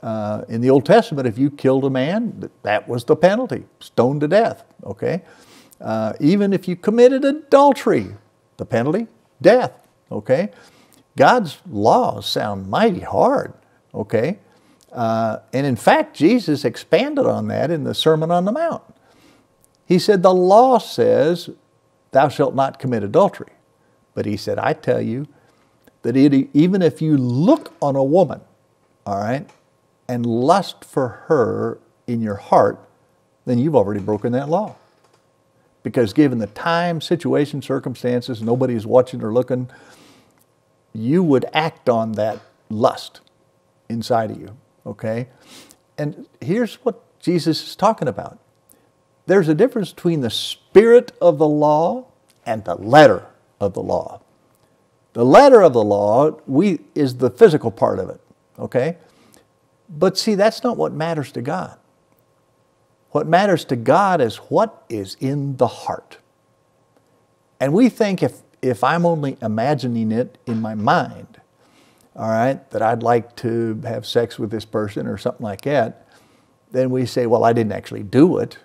Uh, 0.02 0.42
in 0.48 0.60
the 0.60 0.70
Old 0.70 0.84
Testament, 0.84 1.28
if 1.28 1.38
you 1.38 1.50
killed 1.50 1.84
a 1.84 1.90
man, 1.90 2.50
that 2.62 2.88
was 2.88 3.04
the 3.04 3.14
penalty, 3.14 3.64
stoned 3.78 4.22
to 4.22 4.28
death, 4.28 4.64
okay? 4.82 5.22
Uh, 5.82 6.12
even 6.20 6.52
if 6.52 6.68
you 6.68 6.76
committed 6.76 7.24
adultery, 7.24 8.14
the 8.56 8.64
penalty, 8.64 9.08
death, 9.40 9.72
okay? 10.10 10.50
God's 11.16 11.58
laws 11.68 12.26
sound 12.26 12.68
mighty 12.68 13.00
hard, 13.00 13.52
okay? 13.92 14.38
Uh, 14.92 15.38
and 15.52 15.66
in 15.66 15.76
fact, 15.76 16.14
Jesus 16.14 16.64
expanded 16.64 17.26
on 17.26 17.48
that 17.48 17.70
in 17.70 17.84
the 17.84 17.94
Sermon 17.94 18.30
on 18.30 18.44
the 18.44 18.52
Mount. 18.52 18.82
He 19.84 19.98
said, 19.98 20.22
The 20.22 20.32
law 20.32 20.78
says, 20.78 21.50
Thou 22.12 22.28
shalt 22.28 22.54
not 22.54 22.78
commit 22.78 23.02
adultery. 23.02 23.52
But 24.14 24.26
he 24.26 24.36
said, 24.36 24.58
I 24.58 24.74
tell 24.74 25.00
you 25.00 25.26
that 26.02 26.16
it, 26.16 26.48
even 26.52 26.82
if 26.82 27.00
you 27.00 27.16
look 27.16 27.72
on 27.80 27.96
a 27.96 28.04
woman, 28.04 28.40
all 29.06 29.18
right, 29.18 29.48
and 30.06 30.26
lust 30.26 30.84
for 30.84 31.08
her 31.26 31.78
in 32.06 32.20
your 32.20 32.36
heart, 32.36 32.78
then 33.46 33.58
you've 33.58 33.74
already 33.74 34.00
broken 34.00 34.32
that 34.32 34.48
law. 34.48 34.76
Because 35.82 36.12
given 36.12 36.38
the 36.38 36.46
time, 36.48 37.00
situation, 37.00 37.60
circumstances, 37.62 38.42
nobody's 38.42 38.86
watching 38.86 39.22
or 39.22 39.32
looking, 39.32 39.68
you 40.92 41.22
would 41.22 41.44
act 41.52 41.88
on 41.88 42.12
that 42.12 42.40
lust 42.70 43.20
inside 43.88 44.30
of 44.30 44.40
you, 44.40 44.56
okay? 44.86 45.28
And 45.98 46.26
here's 46.40 46.76
what 46.76 47.02
Jesus 47.20 47.62
is 47.68 47.76
talking 47.76 48.08
about. 48.08 48.38
There's 49.26 49.48
a 49.48 49.54
difference 49.54 49.92
between 49.92 50.20
the 50.20 50.30
spirit 50.30 51.12
of 51.20 51.38
the 51.38 51.48
law 51.48 52.06
and 52.44 52.64
the 52.64 52.74
letter 52.74 53.26
of 53.60 53.74
the 53.74 53.82
law. 53.82 54.20
The 55.12 55.24
letter 55.24 55.62
of 55.62 55.72
the 55.72 55.84
law 55.84 56.38
we, 56.46 56.80
is 56.94 57.16
the 57.16 57.30
physical 57.30 57.70
part 57.70 57.98
of 57.98 58.08
it, 58.08 58.20
okay? 58.58 58.96
But 59.88 60.16
see, 60.18 60.34
that's 60.34 60.62
not 60.62 60.76
what 60.76 60.92
matters 60.92 61.32
to 61.32 61.42
God. 61.42 61.78
What 63.12 63.26
matters 63.26 63.64
to 63.66 63.76
God 63.76 64.20
is 64.20 64.36
what 64.36 64.84
is 64.88 65.16
in 65.20 65.56
the 65.58 65.66
heart. 65.66 66.18
And 67.60 67.72
we 67.72 67.88
think 67.88 68.22
if, 68.22 68.38
if 68.60 68.82
I'm 68.82 69.06
only 69.06 69.36
imagining 69.40 70.10
it 70.10 70.38
in 70.46 70.60
my 70.60 70.74
mind, 70.74 71.40
all 72.16 72.28
right, 72.28 72.68
that 72.70 72.82
I'd 72.82 73.02
like 73.02 73.36
to 73.36 73.80
have 73.84 74.04
sex 74.06 74.38
with 74.38 74.50
this 74.50 74.64
person 74.64 75.06
or 75.06 75.16
something 75.16 75.44
like 75.44 75.62
that, 75.62 76.06
then 76.72 76.90
we 76.90 77.06
say, 77.06 77.26
well, 77.26 77.44
I 77.44 77.52
didn't 77.52 77.72
actually 77.72 78.02
do 78.02 78.38
it. 78.38 78.58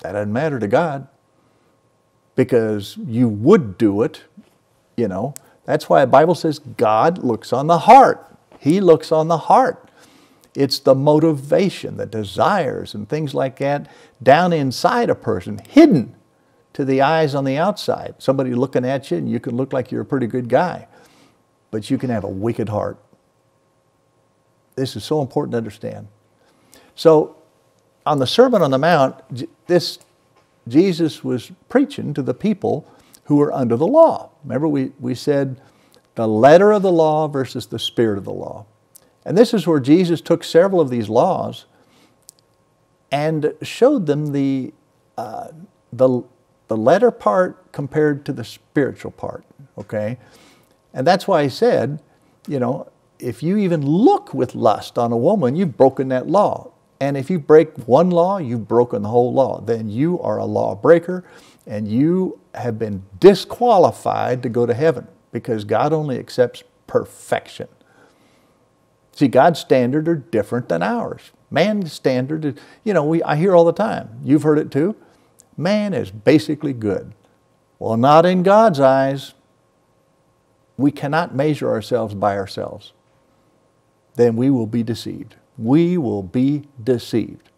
That 0.00 0.12
doesn't 0.12 0.32
matter 0.32 0.58
to 0.58 0.68
God 0.68 1.08
because 2.36 2.96
you 2.98 3.28
would 3.28 3.78
do 3.78 4.02
it, 4.02 4.24
you 4.96 5.08
know. 5.08 5.34
That's 5.64 5.88
why 5.88 6.02
the 6.02 6.10
Bible 6.10 6.34
says 6.34 6.58
God 6.58 7.24
looks 7.24 7.52
on 7.52 7.68
the 7.68 7.78
heart. 7.78 8.36
He 8.58 8.80
looks 8.80 9.10
on 9.12 9.28
the 9.28 9.38
heart. 9.38 9.83
It's 10.54 10.78
the 10.78 10.94
motivation, 10.94 11.96
the 11.96 12.06
desires, 12.06 12.94
and 12.94 13.08
things 13.08 13.34
like 13.34 13.58
that 13.58 13.90
down 14.22 14.52
inside 14.52 15.10
a 15.10 15.14
person, 15.14 15.58
hidden 15.68 16.14
to 16.74 16.84
the 16.84 17.02
eyes 17.02 17.34
on 17.34 17.44
the 17.44 17.56
outside. 17.56 18.14
Somebody 18.18 18.54
looking 18.54 18.84
at 18.84 19.10
you, 19.10 19.16
and 19.16 19.28
you 19.30 19.40
can 19.40 19.56
look 19.56 19.72
like 19.72 19.90
you're 19.90 20.02
a 20.02 20.06
pretty 20.06 20.26
good 20.26 20.48
guy, 20.48 20.86
but 21.70 21.90
you 21.90 21.98
can 21.98 22.10
have 22.10 22.24
a 22.24 22.28
wicked 22.28 22.68
heart. 22.68 22.98
This 24.76 24.96
is 24.96 25.04
so 25.04 25.20
important 25.20 25.52
to 25.52 25.58
understand. 25.58 26.08
So, 26.94 27.36
on 28.06 28.18
the 28.18 28.26
Sermon 28.26 28.62
on 28.62 28.70
the 28.70 28.78
Mount, 28.78 29.16
this 29.66 29.98
Jesus 30.68 31.24
was 31.24 31.50
preaching 31.68 32.14
to 32.14 32.22
the 32.22 32.34
people 32.34 32.90
who 33.24 33.36
were 33.36 33.52
under 33.52 33.76
the 33.76 33.86
law. 33.86 34.30
Remember, 34.44 34.68
we, 34.68 34.92
we 35.00 35.14
said 35.14 35.60
the 36.14 36.28
letter 36.28 36.72
of 36.72 36.82
the 36.82 36.92
law 36.92 37.28
versus 37.28 37.66
the 37.66 37.78
spirit 37.78 38.18
of 38.18 38.24
the 38.24 38.32
law. 38.32 38.66
And 39.24 39.36
this 39.36 39.54
is 39.54 39.66
where 39.66 39.80
Jesus 39.80 40.20
took 40.20 40.44
several 40.44 40.80
of 40.80 40.90
these 40.90 41.08
laws 41.08 41.66
and 43.10 43.54
showed 43.62 44.06
them 44.06 44.32
the, 44.32 44.74
uh, 45.16 45.48
the, 45.92 46.22
the 46.68 46.76
letter 46.76 47.10
part 47.10 47.72
compared 47.72 48.26
to 48.26 48.32
the 48.32 48.44
spiritual 48.44 49.12
part, 49.12 49.44
okay? 49.78 50.18
And 50.92 51.06
that's 51.06 51.26
why 51.26 51.44
he 51.44 51.48
said, 51.48 52.02
you 52.46 52.58
know, 52.58 52.90
if 53.18 53.42
you 53.42 53.56
even 53.56 53.86
look 53.86 54.34
with 54.34 54.54
lust 54.54 54.98
on 54.98 55.12
a 55.12 55.16
woman, 55.16 55.56
you've 55.56 55.76
broken 55.76 56.08
that 56.08 56.26
law. 56.26 56.72
And 57.00 57.16
if 57.16 57.30
you 57.30 57.38
break 57.38 57.76
one 57.86 58.10
law, 58.10 58.38
you've 58.38 58.68
broken 58.68 59.02
the 59.02 59.08
whole 59.08 59.32
law. 59.32 59.60
Then 59.60 59.88
you 59.88 60.20
are 60.20 60.38
a 60.38 60.44
lawbreaker 60.44 61.24
and 61.66 61.88
you 61.88 62.38
have 62.54 62.78
been 62.78 63.02
disqualified 63.20 64.42
to 64.42 64.48
go 64.48 64.66
to 64.66 64.74
heaven 64.74 65.08
because 65.32 65.64
God 65.64 65.92
only 65.92 66.18
accepts 66.18 66.62
perfection. 66.86 67.68
See, 69.14 69.28
God's 69.28 69.60
standard 69.60 70.08
are 70.08 70.16
different 70.16 70.68
than 70.68 70.82
ours. 70.82 71.30
Man's 71.50 71.92
standard, 71.92 72.44
is, 72.44 72.54
you 72.82 72.92
know, 72.92 73.04
we, 73.04 73.22
I 73.22 73.36
hear 73.36 73.54
all 73.54 73.64
the 73.64 73.72
time, 73.72 74.18
you've 74.24 74.42
heard 74.42 74.58
it 74.58 74.70
too, 74.72 74.96
man 75.56 75.94
is 75.94 76.10
basically 76.10 76.72
good. 76.72 77.12
Well, 77.78 77.96
not 77.96 78.26
in 78.26 78.42
God's 78.42 78.80
eyes. 78.80 79.34
We 80.76 80.90
cannot 80.90 81.34
measure 81.34 81.70
ourselves 81.70 82.14
by 82.14 82.36
ourselves. 82.36 82.92
Then 84.16 84.36
we 84.36 84.50
will 84.50 84.66
be 84.66 84.82
deceived. 84.82 85.36
We 85.56 85.96
will 85.98 86.22
be 86.22 86.68
deceived. 86.82 87.50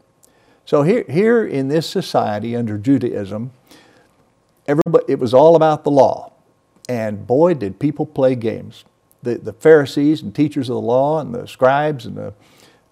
So 0.66 0.82
here, 0.82 1.04
here 1.08 1.46
in 1.46 1.68
this 1.68 1.88
society 1.88 2.56
under 2.56 2.76
Judaism, 2.76 3.52
everybody, 4.66 5.04
it 5.08 5.18
was 5.18 5.32
all 5.32 5.56
about 5.56 5.84
the 5.84 5.90
law. 5.90 6.32
And 6.88 7.26
boy, 7.26 7.54
did 7.54 7.78
people 7.78 8.04
play 8.04 8.34
games 8.34 8.84
the, 9.26 9.38
the 9.38 9.52
Pharisees 9.52 10.22
and 10.22 10.34
teachers 10.34 10.68
of 10.68 10.74
the 10.74 10.80
law 10.80 11.20
and 11.20 11.34
the 11.34 11.46
scribes 11.46 12.06
and 12.06 12.16
the 12.16 12.34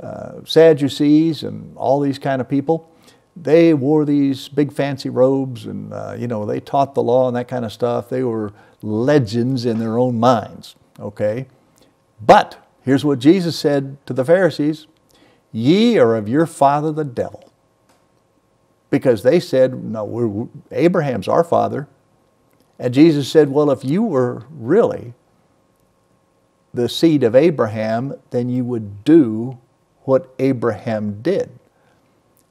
uh, 0.00 0.44
Sadducees 0.44 1.44
and 1.44 1.76
all 1.76 2.00
these 2.00 2.18
kind 2.18 2.40
of 2.40 2.48
people, 2.48 2.90
they 3.36 3.72
wore 3.72 4.04
these 4.04 4.48
big 4.48 4.72
fancy 4.72 5.08
robes 5.08 5.66
and, 5.66 5.92
uh, 5.92 6.14
you 6.18 6.26
know, 6.26 6.44
they 6.44 6.60
taught 6.60 6.94
the 6.94 7.02
law 7.02 7.28
and 7.28 7.36
that 7.36 7.48
kind 7.48 7.64
of 7.64 7.72
stuff. 7.72 8.08
They 8.08 8.24
were 8.24 8.52
legends 8.82 9.64
in 9.64 9.78
their 9.78 9.96
own 9.96 10.18
minds, 10.18 10.74
okay? 10.98 11.46
But 12.20 12.64
here's 12.82 13.04
what 13.04 13.20
Jesus 13.20 13.56
said 13.56 13.96
to 14.06 14.12
the 14.12 14.24
Pharisees 14.24 14.86
Ye 15.52 15.98
are 15.98 16.16
of 16.16 16.28
your 16.28 16.46
father 16.46 16.90
the 16.90 17.04
devil. 17.04 17.52
Because 18.90 19.22
they 19.22 19.38
said, 19.38 19.84
No, 19.84 20.04
we're, 20.04 20.48
Abraham's 20.72 21.28
our 21.28 21.44
father. 21.44 21.88
And 22.78 22.92
Jesus 22.92 23.28
said, 23.28 23.50
Well, 23.50 23.70
if 23.70 23.84
you 23.84 24.02
were 24.02 24.46
really 24.50 25.14
the 26.74 26.88
seed 26.88 27.22
of 27.22 27.36
Abraham, 27.36 28.14
then 28.30 28.48
you 28.48 28.64
would 28.64 29.04
do 29.04 29.58
what 30.02 30.34
Abraham 30.38 31.22
did. 31.22 31.58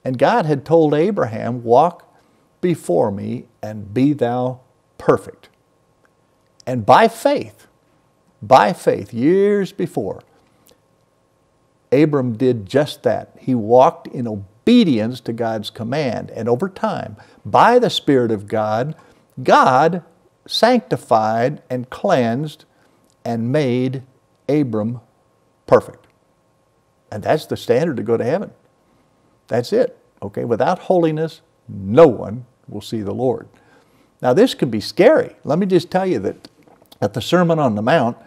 And 0.03 0.17
God 0.17 0.45
had 0.45 0.65
told 0.65 0.93
Abraham, 0.93 1.63
Walk 1.63 2.09
before 2.61 3.11
me 3.11 3.45
and 3.61 3.93
be 3.93 4.13
thou 4.13 4.61
perfect. 4.97 5.49
And 6.65 6.85
by 6.85 7.07
faith, 7.07 7.67
by 8.41 8.73
faith, 8.73 9.13
years 9.13 9.71
before, 9.71 10.23
Abram 11.91 12.35
did 12.37 12.65
just 12.65 13.03
that. 13.03 13.35
He 13.39 13.53
walked 13.53 14.07
in 14.07 14.27
obedience 14.27 15.19
to 15.21 15.33
God's 15.33 15.69
command. 15.69 16.31
And 16.31 16.49
over 16.49 16.67
time, 16.69 17.17
by 17.45 17.77
the 17.77 17.89
Spirit 17.89 18.31
of 18.31 18.47
God, 18.47 18.95
God 19.41 20.03
sanctified 20.47 21.61
and 21.69 21.89
cleansed 21.89 22.65
and 23.23 23.51
made 23.51 24.03
Abram 24.61 24.99
perfect. 25.65 26.07
And 27.11 27.23
that's 27.23 27.45
the 27.45 27.57
standard 27.57 27.97
to 27.97 28.03
go 28.03 28.17
to 28.17 28.23
heaven. 28.23 28.51
That's 29.47 29.73
it. 29.73 29.97
Okay, 30.21 30.45
without 30.45 30.79
holiness, 30.79 31.41
no 31.67 32.07
one 32.07 32.45
will 32.67 32.81
see 32.81 33.01
the 33.01 33.13
Lord. 33.13 33.47
Now, 34.21 34.33
this 34.33 34.53
can 34.53 34.69
be 34.69 34.79
scary. 34.79 35.35
Let 35.43 35.59
me 35.59 35.65
just 35.65 35.91
tell 35.91 36.07
you 36.07 36.19
that 36.19 36.49
at 37.01 37.13
the 37.13 37.21
Sermon 37.21 37.59
on 37.59 37.75
the 37.75 37.81
Mount, 37.81 38.17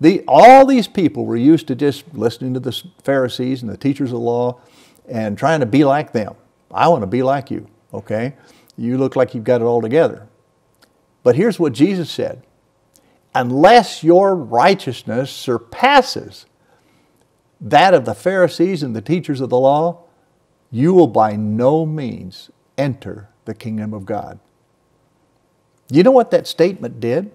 the, 0.00 0.24
all 0.26 0.64
these 0.64 0.88
people 0.88 1.26
were 1.26 1.36
used 1.36 1.66
to 1.68 1.74
just 1.74 2.04
listening 2.14 2.54
to 2.54 2.60
the 2.60 2.72
Pharisees 3.02 3.62
and 3.62 3.70
the 3.70 3.76
teachers 3.76 4.10
of 4.10 4.18
the 4.18 4.24
law 4.24 4.60
and 5.08 5.36
trying 5.36 5.60
to 5.60 5.66
be 5.66 5.84
like 5.84 6.12
them. 6.12 6.34
I 6.72 6.88
want 6.88 7.02
to 7.02 7.06
be 7.08 7.22
like 7.22 7.50
you, 7.50 7.66
okay? 7.92 8.36
You 8.76 8.96
look 8.96 9.16
like 9.16 9.34
you've 9.34 9.44
got 9.44 9.60
it 9.60 9.64
all 9.64 9.82
together. 9.82 10.28
But 11.22 11.36
here's 11.36 11.58
what 11.58 11.72
Jesus 11.72 12.10
said 12.10 12.42
Unless 13.34 14.02
your 14.02 14.34
righteousness 14.34 15.30
surpasses 15.30 16.46
that 17.60 17.94
of 17.94 18.04
the 18.04 18.14
Pharisees 18.14 18.82
and 18.82 18.96
the 18.96 19.02
teachers 19.02 19.40
of 19.40 19.50
the 19.50 19.58
law, 19.58 20.04
you 20.70 20.94
will 20.94 21.06
by 21.06 21.36
no 21.36 21.84
means 21.84 22.50
enter 22.78 23.28
the 23.44 23.54
kingdom 23.54 23.92
of 23.92 24.06
God. 24.06 24.38
You 25.90 26.02
know 26.02 26.10
what 26.10 26.30
that 26.30 26.46
statement 26.46 27.00
did? 27.00 27.32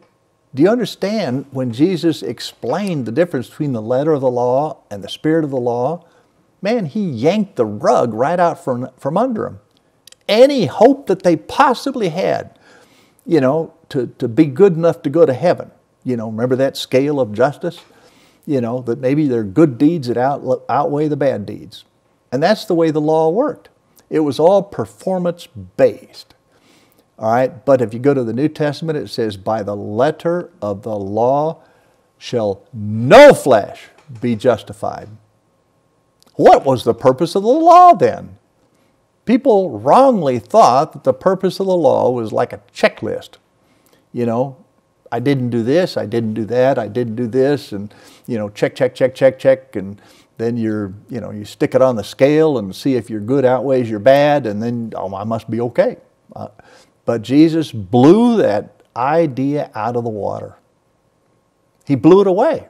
Do 0.54 0.64
you 0.64 0.70
understand 0.70 1.46
when 1.52 1.74
Jesus 1.74 2.24
explained 2.24 3.06
the 3.06 3.12
difference 3.12 3.50
between 3.50 3.74
the 3.74 3.82
letter 3.82 4.14
of 4.14 4.22
the 4.22 4.32
law 4.32 4.84
and 4.90 5.04
the 5.04 5.10
spirit 5.10 5.44
of 5.44 5.52
the 5.52 5.58
law? 5.58 6.06
Man, 6.62 6.86
he 6.86 7.10
yanked 7.10 7.58
the 7.58 7.66
rug 7.66 8.14
right 8.14 8.40
out 8.40 8.64
from, 8.64 8.90
from 8.98 9.18
under 9.18 9.44
them. 9.44 9.60
Any 10.28 10.66
hope 10.66 11.08
that 11.08 11.24
they 11.24 11.36
possibly 11.36 12.10
had, 12.10 12.58
you 13.26 13.42
know, 13.42 13.74
to, 13.90 14.08
to 14.18 14.28
be 14.28 14.46
good 14.46 14.74
enough 14.74 15.02
to 15.04 15.10
go 15.10 15.26
to 15.26 15.34
heaven. 15.34 15.72
You 16.06 16.16
know, 16.16 16.30
remember 16.30 16.56
that 16.56 16.78
scale 16.78 17.20
of 17.20 17.34
justice? 17.34 17.82
You 18.46 18.62
know, 18.62 18.82
that 18.84 19.00
maybe 19.00 19.28
there 19.28 19.42
are 19.42 19.44
good 19.44 19.78
deeds 19.78 20.08
that 20.08 20.18
out, 20.18 20.64
outweigh 20.70 21.10
the 21.10 21.18
bad 21.18 21.46
deeds. 21.46 21.84
And 22.32 22.42
that's 22.42 22.66
the 22.66 22.76
way 22.76 22.92
the 22.92 23.02
law 23.02 23.30
worked. 23.30 23.70
It 24.10 24.20
was 24.20 24.40
all 24.40 24.62
performance 24.62 25.48
based. 25.48 26.36
All 27.18 27.32
right, 27.32 27.66
but 27.66 27.82
if 27.82 27.94
you 27.94 28.00
go 28.00 28.14
to 28.14 28.24
the 28.24 28.34
New 28.34 28.50
Testament, 28.50 28.98
it 28.98 29.10
says, 29.10 29.36
By 29.36 29.64
the 29.64 29.76
letter 29.76 30.52
of 30.62 30.84
the 30.84 30.96
law 30.96 31.64
shall 32.18 32.62
no 32.72 33.34
flesh 33.34 33.88
be 34.22 34.36
justified. 34.36 35.10
What 36.36 36.66
was 36.66 36.84
the 36.84 36.94
purpose 36.94 37.36
of 37.36 37.44
the 37.44 37.50
law 37.50 37.94
then? 37.94 38.38
People 39.24 39.80
wrongly 39.80 40.38
thought 40.38 40.94
that 40.94 41.04
the 41.04 41.14
purpose 41.14 41.60
of 41.60 41.66
the 41.66 41.76
law 41.76 42.12
was 42.12 42.32
like 42.32 42.54
a 42.54 42.62
checklist. 42.74 43.38
You 44.12 44.26
know, 44.26 44.65
I 45.12 45.20
didn't 45.20 45.50
do 45.50 45.64
this, 45.64 45.98
I 45.98 46.06
didn't 46.06 46.34
do 46.34 46.46
that, 46.46 46.80
I 46.80 46.88
didn't 46.88 47.16
do 47.16 47.28
this, 47.28 47.72
and, 47.72 47.94
you 48.28 48.38
know, 48.38 48.50
check, 48.50 48.76
check, 48.76 48.96
check, 48.96 49.16
check, 49.16 49.38
check, 49.38 49.76
and 49.76 50.02
then 50.38 50.58
you're, 50.58 50.94
you 51.10 51.22
know, 51.22 51.32
you 51.32 51.46
stick 51.46 51.76
it 51.76 51.82
on 51.82 51.96
the 51.96 52.04
scale 52.04 52.58
and 52.58 52.76
see 52.76 52.96
if 52.96 53.10
your 53.10 53.22
good 53.22 53.46
outweighs 53.46 53.90
your 53.90 54.00
bad, 54.00 54.46
and 54.46 54.62
then, 54.62 54.92
oh, 54.96 55.14
I 55.16 55.24
must 55.24 55.50
be 55.50 55.62
okay. 55.62 55.98
Uh, 56.36 56.50
but 57.06 57.22
Jesus 57.22 57.72
blew 57.72 58.38
that 58.38 58.82
idea 58.96 59.70
out 59.76 59.96
of 59.96 60.04
the 60.04 60.10
water. 60.10 60.58
He 61.86 61.96
blew 61.96 62.22
it 62.22 62.28
away. 62.28 62.68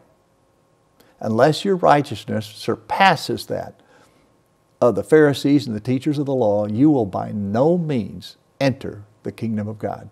Unless 1.19 1.63
your 1.63 1.77
righteousness 1.77 2.45
surpasses 2.45 3.45
that 3.45 3.81
of 4.81 4.95
the 4.95 5.03
Pharisees 5.03 5.65
and 5.65 5.75
the 5.75 5.79
teachers 5.79 6.17
of 6.17 6.25
the 6.25 6.35
law, 6.35 6.67
you 6.67 6.89
will 6.89 7.05
by 7.05 7.31
no 7.31 7.77
means 7.77 8.35
enter 8.59 9.05
the 9.23 9.31
kingdom 9.31 9.67
of 9.67 9.79
God. 9.79 10.09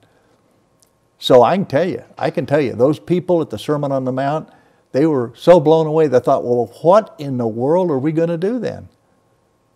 So 1.24 1.42
I 1.42 1.56
can 1.56 1.66
tell 1.66 1.88
you, 1.88 2.04
I 2.18 2.32
can 2.32 2.46
tell 2.46 2.60
you, 2.60 2.74
those 2.74 3.00
people 3.00 3.42
at 3.42 3.50
the 3.50 3.58
Sermon 3.58 3.94
on 3.94 4.04
the 4.04 4.12
Mount, 4.12 4.50
they 4.92 5.06
were 5.06 5.32
so 5.38 5.62
blown 5.62 5.88
away, 5.88 6.08
they 6.08 6.20
thought, 6.20 6.44
well, 6.44 6.66
what 6.82 7.16
in 7.18 7.38
the 7.38 7.48
world 7.48 7.90
are 7.92 7.98
we 7.98 8.12
going 8.12 8.28
to 8.28 8.38
do 8.38 8.60
then? 8.60 8.90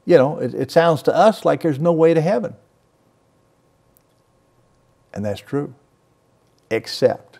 You 0.03 0.17
know, 0.17 0.39
it, 0.39 0.53
it 0.53 0.71
sounds 0.71 1.01
to 1.03 1.15
us 1.15 1.45
like 1.45 1.61
there's 1.61 1.79
no 1.79 1.93
way 1.93 2.13
to 2.13 2.19
heaven. 2.19 2.53
And 5.13 5.23
that's 5.23 5.39
true, 5.39 5.73
except 6.69 7.39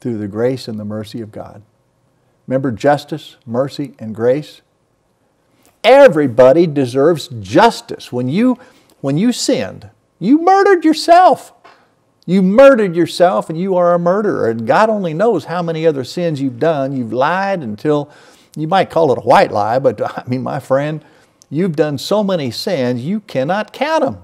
through 0.00 0.18
the 0.18 0.28
grace 0.28 0.68
and 0.68 0.78
the 0.78 0.84
mercy 0.84 1.20
of 1.20 1.32
God. 1.32 1.62
Remember 2.46 2.70
justice, 2.70 3.36
mercy, 3.44 3.94
and 3.98 4.14
grace? 4.14 4.60
Everybody 5.82 6.68
deserves 6.68 7.26
justice. 7.40 8.12
When 8.12 8.28
you, 8.28 8.60
when 9.00 9.18
you 9.18 9.32
sinned, 9.32 9.90
you 10.20 10.40
murdered 10.40 10.84
yourself. 10.84 11.52
You 12.30 12.42
murdered 12.42 12.94
yourself 12.94 13.50
and 13.50 13.58
you 13.58 13.74
are 13.74 13.92
a 13.92 13.98
murderer. 13.98 14.50
And 14.50 14.64
God 14.64 14.88
only 14.88 15.12
knows 15.12 15.46
how 15.46 15.62
many 15.62 15.84
other 15.84 16.04
sins 16.04 16.40
you've 16.40 16.60
done. 16.60 16.96
You've 16.96 17.12
lied 17.12 17.60
until, 17.60 18.08
you 18.54 18.68
might 18.68 18.88
call 18.88 19.10
it 19.10 19.18
a 19.18 19.22
white 19.22 19.50
lie, 19.50 19.80
but 19.80 20.00
I 20.16 20.22
mean, 20.28 20.44
my 20.44 20.60
friend, 20.60 21.04
you've 21.48 21.74
done 21.74 21.98
so 21.98 22.22
many 22.22 22.52
sins 22.52 23.04
you 23.04 23.18
cannot 23.22 23.72
count 23.72 24.04
them. 24.04 24.22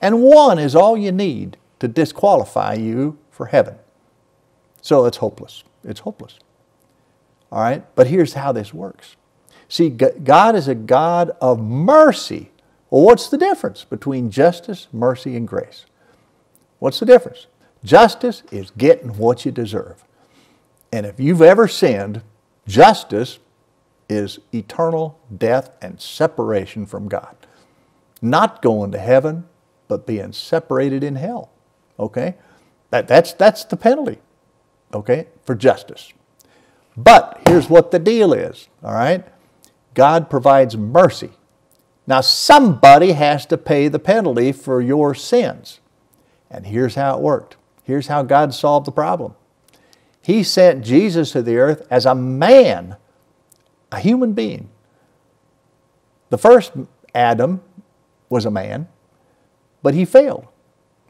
And 0.00 0.24
one 0.24 0.58
is 0.58 0.74
all 0.74 0.96
you 0.96 1.12
need 1.12 1.56
to 1.78 1.86
disqualify 1.86 2.74
you 2.74 3.16
for 3.30 3.46
heaven. 3.46 3.76
So 4.82 5.04
it's 5.04 5.18
hopeless. 5.18 5.62
It's 5.84 6.00
hopeless. 6.00 6.40
All 7.52 7.60
right? 7.60 7.84
But 7.94 8.08
here's 8.08 8.32
how 8.32 8.50
this 8.50 8.74
works. 8.74 9.14
See, 9.68 9.88
God 9.88 10.56
is 10.56 10.66
a 10.66 10.74
God 10.74 11.30
of 11.40 11.60
mercy. 11.60 12.50
Well, 12.90 13.04
what's 13.04 13.28
the 13.28 13.38
difference 13.38 13.84
between 13.84 14.32
justice, 14.32 14.88
mercy, 14.92 15.36
and 15.36 15.46
grace? 15.46 15.86
What's 16.78 17.00
the 17.00 17.06
difference? 17.06 17.46
Justice 17.84 18.42
is 18.50 18.70
getting 18.70 19.16
what 19.16 19.44
you 19.44 19.52
deserve. 19.52 20.04
And 20.92 21.06
if 21.06 21.20
you've 21.20 21.42
ever 21.42 21.68
sinned, 21.68 22.22
justice 22.66 23.38
is 24.08 24.38
eternal 24.52 25.18
death 25.36 25.70
and 25.82 26.00
separation 26.00 26.86
from 26.86 27.08
God. 27.08 27.36
Not 28.22 28.62
going 28.62 28.92
to 28.92 28.98
heaven, 28.98 29.46
but 29.88 30.06
being 30.06 30.32
separated 30.32 31.04
in 31.04 31.16
hell. 31.16 31.50
Okay? 31.98 32.34
That, 32.90 33.08
that's, 33.08 33.32
that's 33.32 33.64
the 33.64 33.76
penalty, 33.76 34.18
okay, 34.94 35.26
for 35.44 35.54
justice. 35.54 36.12
But 36.96 37.42
here's 37.46 37.68
what 37.68 37.90
the 37.90 37.98
deal 37.98 38.32
is, 38.32 38.68
all 38.82 38.94
right? 38.94 39.26
God 39.94 40.30
provides 40.30 40.76
mercy. 40.76 41.30
Now, 42.06 42.20
somebody 42.20 43.12
has 43.12 43.44
to 43.46 43.58
pay 43.58 43.88
the 43.88 43.98
penalty 43.98 44.52
for 44.52 44.80
your 44.80 45.14
sins. 45.14 45.80
And 46.50 46.66
here's 46.66 46.94
how 46.94 47.16
it 47.16 47.22
worked. 47.22 47.56
Here's 47.82 48.06
how 48.06 48.22
God 48.22 48.54
solved 48.54 48.86
the 48.86 48.92
problem. 48.92 49.34
He 50.22 50.42
sent 50.42 50.84
Jesus 50.84 51.32
to 51.32 51.42
the 51.42 51.56
earth 51.56 51.86
as 51.90 52.06
a 52.06 52.14
man, 52.14 52.96
a 53.92 54.00
human 54.00 54.32
being. 54.32 54.68
The 56.30 56.38
first 56.38 56.72
Adam 57.14 57.62
was 58.28 58.44
a 58.44 58.50
man, 58.50 58.88
but 59.82 59.94
he 59.94 60.04
failed 60.04 60.48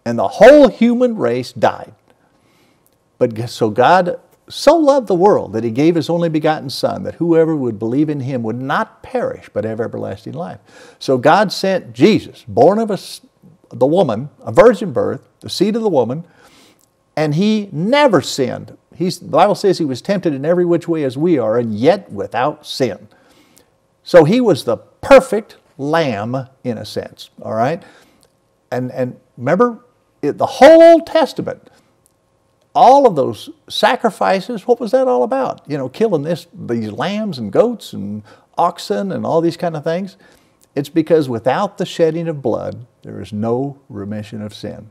and 0.07 0.17
the 0.17 0.29
whole 0.29 0.69
human 0.69 1.17
race 1.17 1.53
died. 1.53 1.93
But 3.19 3.51
so 3.51 3.69
God 3.69 4.21
so 4.49 4.77
loved 4.77 5.09
the 5.09 5.17
world 5.17 5.53
that 5.53 5.65
he 5.65 5.73
gave 5.73 5.97
his 5.97 6.09
only 6.09 6.29
begotten 6.29 6.71
Son, 6.71 7.03
that 7.03 7.17
whoever 7.17 7.57
would 7.57 7.81
believe 7.81 8.09
in 8.09 8.21
him 8.21 8.45
would 8.45 8.61
not 8.61 9.03
perish, 9.03 9.51
but 9.53 9.65
have 9.65 9.81
everlasting 9.81 10.35
life. 10.35 10.61
So 11.01 11.19
God 11.19 11.53
sent 11.53 11.93
Jesus, 11.93 12.45
born 12.47 12.79
of 12.79 12.93
a, 12.93 12.99
the 13.71 13.87
woman, 13.87 14.31
a 14.41 14.53
virgin 14.53 14.93
birth, 14.93 15.29
the 15.41 15.51
seed 15.51 15.77
of 15.77 15.83
the 15.83 15.89
woman, 15.89 16.25
and 17.17 17.35
he 17.35 17.69
never 17.73 18.21
sinned. 18.21 18.77
He's, 18.95 19.19
the 19.19 19.29
Bible 19.29 19.55
says 19.55 19.79
he 19.79 19.85
was 19.85 20.03
tempted 20.03 20.33
in 20.33 20.45
every 20.45 20.65
which 20.65 20.87
way 20.89 21.05
as 21.05 21.17
we 21.17 21.39
are, 21.39 21.59
and 21.59 21.75
yet 21.75 22.11
without 22.11 22.67
sin. 22.67 23.09
So 24.03 24.25
he 24.25 24.41
was 24.41 24.65
the 24.65 24.77
perfect 24.77 25.57
lamb 25.79 26.49
in 26.65 26.79
a 26.79 26.85
sense, 26.85 27.31
all 27.43 27.55
right? 27.55 27.83
And, 28.71 28.91
and 28.93 29.19
remember, 29.37 29.81
the 30.21 30.47
whole 30.47 30.83
Old 30.83 31.07
Testament, 31.07 31.71
all 32.75 33.07
of 33.07 33.17
those 33.17 33.51
sacrifices, 33.69 34.67
what 34.67 34.81
was 34.81 34.91
that 34.91 35.09
all 35.09 35.23
about? 35.23 35.63
You 35.67 35.79
know, 35.79 35.89
killing 35.89 36.23
this, 36.23 36.47
these 36.53 36.93
lambs 36.93 37.39
and 37.39 37.51
goats 37.53 37.93
and 37.93 38.23
oxen 38.59 39.13
and 39.13 39.25
all 39.25 39.41
these 39.41 39.57
kind 39.57 39.77
of 39.77 39.85
things. 39.85 40.17
It's 40.75 40.89
because 40.91 41.29
without 41.29 41.79
the 41.79 41.87
shedding 41.87 42.29
of 42.29 42.43
blood, 42.43 42.87
there 43.07 43.23
is 43.23 43.33
no 43.33 43.79
remission 43.89 44.43
of 44.43 44.53
sin. 44.53 44.91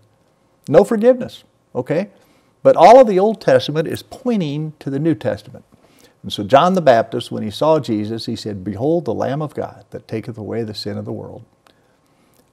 No 0.69 0.86
forgiveness, 0.86 1.43
okay? 1.75 2.12
But 2.63 2.78
all 2.78 3.01
of 3.01 3.08
the 3.08 3.19
Old 3.19 3.41
Testament 3.41 3.89
is 3.89 4.04
pointing 4.04 4.71
to 4.80 4.89
the 4.89 4.99
New 4.99 5.15
Testament. 5.15 5.65
And 6.23 6.32
so 6.32 6.45
John 6.45 6.75
the 6.75 6.82
Baptist, 6.82 7.30
when 7.30 7.43
he 7.43 7.51
saw 7.51 7.78
Jesus, 7.82 8.25
he 8.25 8.38
said, 8.38 8.63
Behold 8.63 9.04
the 9.04 9.13
Lamb 9.13 9.41
of 9.41 9.54
God 9.54 9.84
that 9.89 10.08
taketh 10.08 10.38
away 10.38 10.63
the 10.63 10.73
sin 10.73 10.97
of 10.97 11.04
the 11.04 11.12
world. 11.12 11.43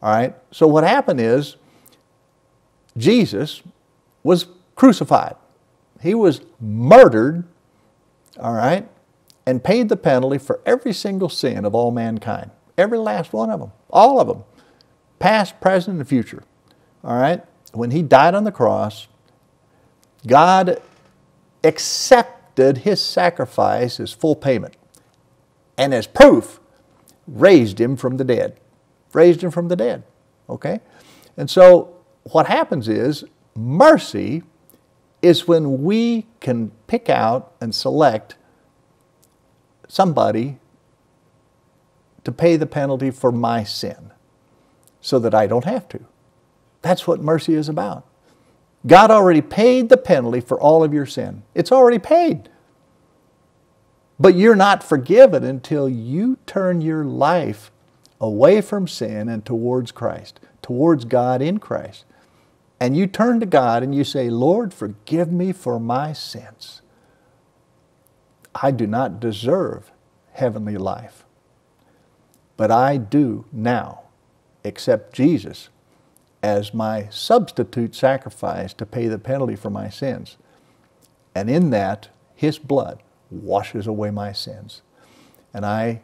All 0.03 0.13
right? 0.13 0.35
So 0.51 0.67
what 0.67 0.83
happened 0.83 1.21
is 1.21 1.57
Jesus 2.97 3.63
was 4.25 4.47
crucified. 4.75 5.37
He 6.03 6.13
was 6.13 6.41
murdered, 6.61 7.45
all 8.37 8.55
right, 8.55 8.89
and 9.47 9.63
paid 9.63 9.89
the 9.89 9.97
penalty 9.97 10.39
for 10.39 10.61
every 10.67 10.93
single 10.93 11.29
sin 11.29 11.65
of 11.65 11.73
all 11.73 11.93
mankind. 11.93 12.51
Every 12.77 12.99
last 12.99 13.33
one 13.33 13.49
of 13.49 13.61
them. 13.61 13.71
All 13.91 14.19
of 14.19 14.27
them. 14.27 14.43
Past, 15.23 15.61
present, 15.61 15.99
and 15.99 16.09
future. 16.09 16.43
All 17.05 17.17
right? 17.17 17.45
When 17.73 17.93
he 17.93 18.03
died 18.03 18.35
on 18.35 18.43
the 18.43 18.51
cross, 18.51 19.07
God 20.27 20.83
accepted 21.63 22.79
his 22.79 23.01
sacrifice 23.01 24.01
as 24.01 24.13
full 24.13 24.35
payment 24.35 24.75
and 25.79 25.95
as 25.95 26.09
proof 26.09 26.59
raised 27.29 27.81
him 27.81 27.97
from 27.97 28.17
the 28.17 28.25
dead. 28.25 28.59
Raised 29.13 29.45
him 29.45 29.53
from 29.53 29.69
the 29.69 29.77
dead. 29.77 30.03
Okay? 30.49 30.81
And 31.37 31.49
so 31.49 31.95
what 32.25 32.49
happens 32.49 32.89
is 32.89 33.23
mercy 33.55 34.43
is 35.23 35.47
when 35.47 35.85
we 35.85 36.27
can 36.41 36.73
pick 36.89 37.09
out 37.09 37.55
and 37.61 37.73
select 37.73 38.35
somebody 39.87 40.59
to 42.25 42.33
pay 42.33 42.57
the 42.57 42.67
penalty 42.67 43.13
for 43.13 43.31
my 43.31 43.63
sin 43.63 44.11
so 45.03 45.19
that 45.19 45.35
I 45.35 45.47
don't 45.47 45.65
have 45.65 45.87
to. 45.89 46.01
That's 46.81 47.07
what 47.07 47.21
mercy 47.21 47.55
is 47.55 47.69
about. 47.69 48.07
God 48.87 49.11
already 49.11 49.43
paid 49.43 49.89
the 49.89 49.97
penalty 49.97 50.41
for 50.41 50.59
all 50.59 50.83
of 50.83 50.95
your 50.95 51.07
sin. 51.07 51.43
It's 51.55 51.71
already 51.71 51.99
paid. 51.99 52.49
But 54.19 54.37
you're 54.37 54.57
not 54.57 54.83
forgiven 54.83 55.45
until 55.45 55.89
you 55.89 56.39
turn 56.47 56.81
your 56.81 57.05
life 57.05 57.71
away 58.21 58.61
from 58.61 58.87
sin 58.87 59.29
and 59.29 59.45
towards 59.45 59.91
Christ, 59.93 60.41
towards 60.63 61.05
God 61.05 61.43
in 61.43 61.59
Christ. 61.59 62.05
And 62.79 62.97
you 62.97 63.07
turn 63.07 63.41
to 63.41 63.47
God 63.47 63.83
and 63.83 63.95
you 63.95 64.05
say, 64.05 64.31
Lord, 64.31 64.73
forgive 64.73 65.33
me 65.33 65.53
for 65.53 65.79
my 65.79 66.13
sins. 66.13 66.83
I 68.55 68.71
do 68.71 68.87
not 68.87 69.21
deserve 69.21 69.91
heavenly 70.33 70.77
life, 70.77 71.25
but 72.57 72.71
I 72.71 72.97
do 72.97 73.47
now 73.53 74.03
accept 74.65 75.15
Jesus 75.15 75.69
as 76.43 76.75
my 76.75 77.09
substitute 77.11 77.95
sacrifice 77.95 78.73
to 78.75 78.87
pay 78.87 79.07
the 79.07 79.19
penalty 79.19 79.57
for 79.57 79.71
my 79.71 79.89
sins. 79.89 80.37
And 81.35 81.49
in 81.49 81.71
that, 81.71 82.09
His 82.35 82.59
blood 82.59 83.03
washes 83.31 83.87
away 83.87 84.11
my 84.11 84.33
sins. 84.33 84.83
And 85.55 85.65
I 85.65 86.03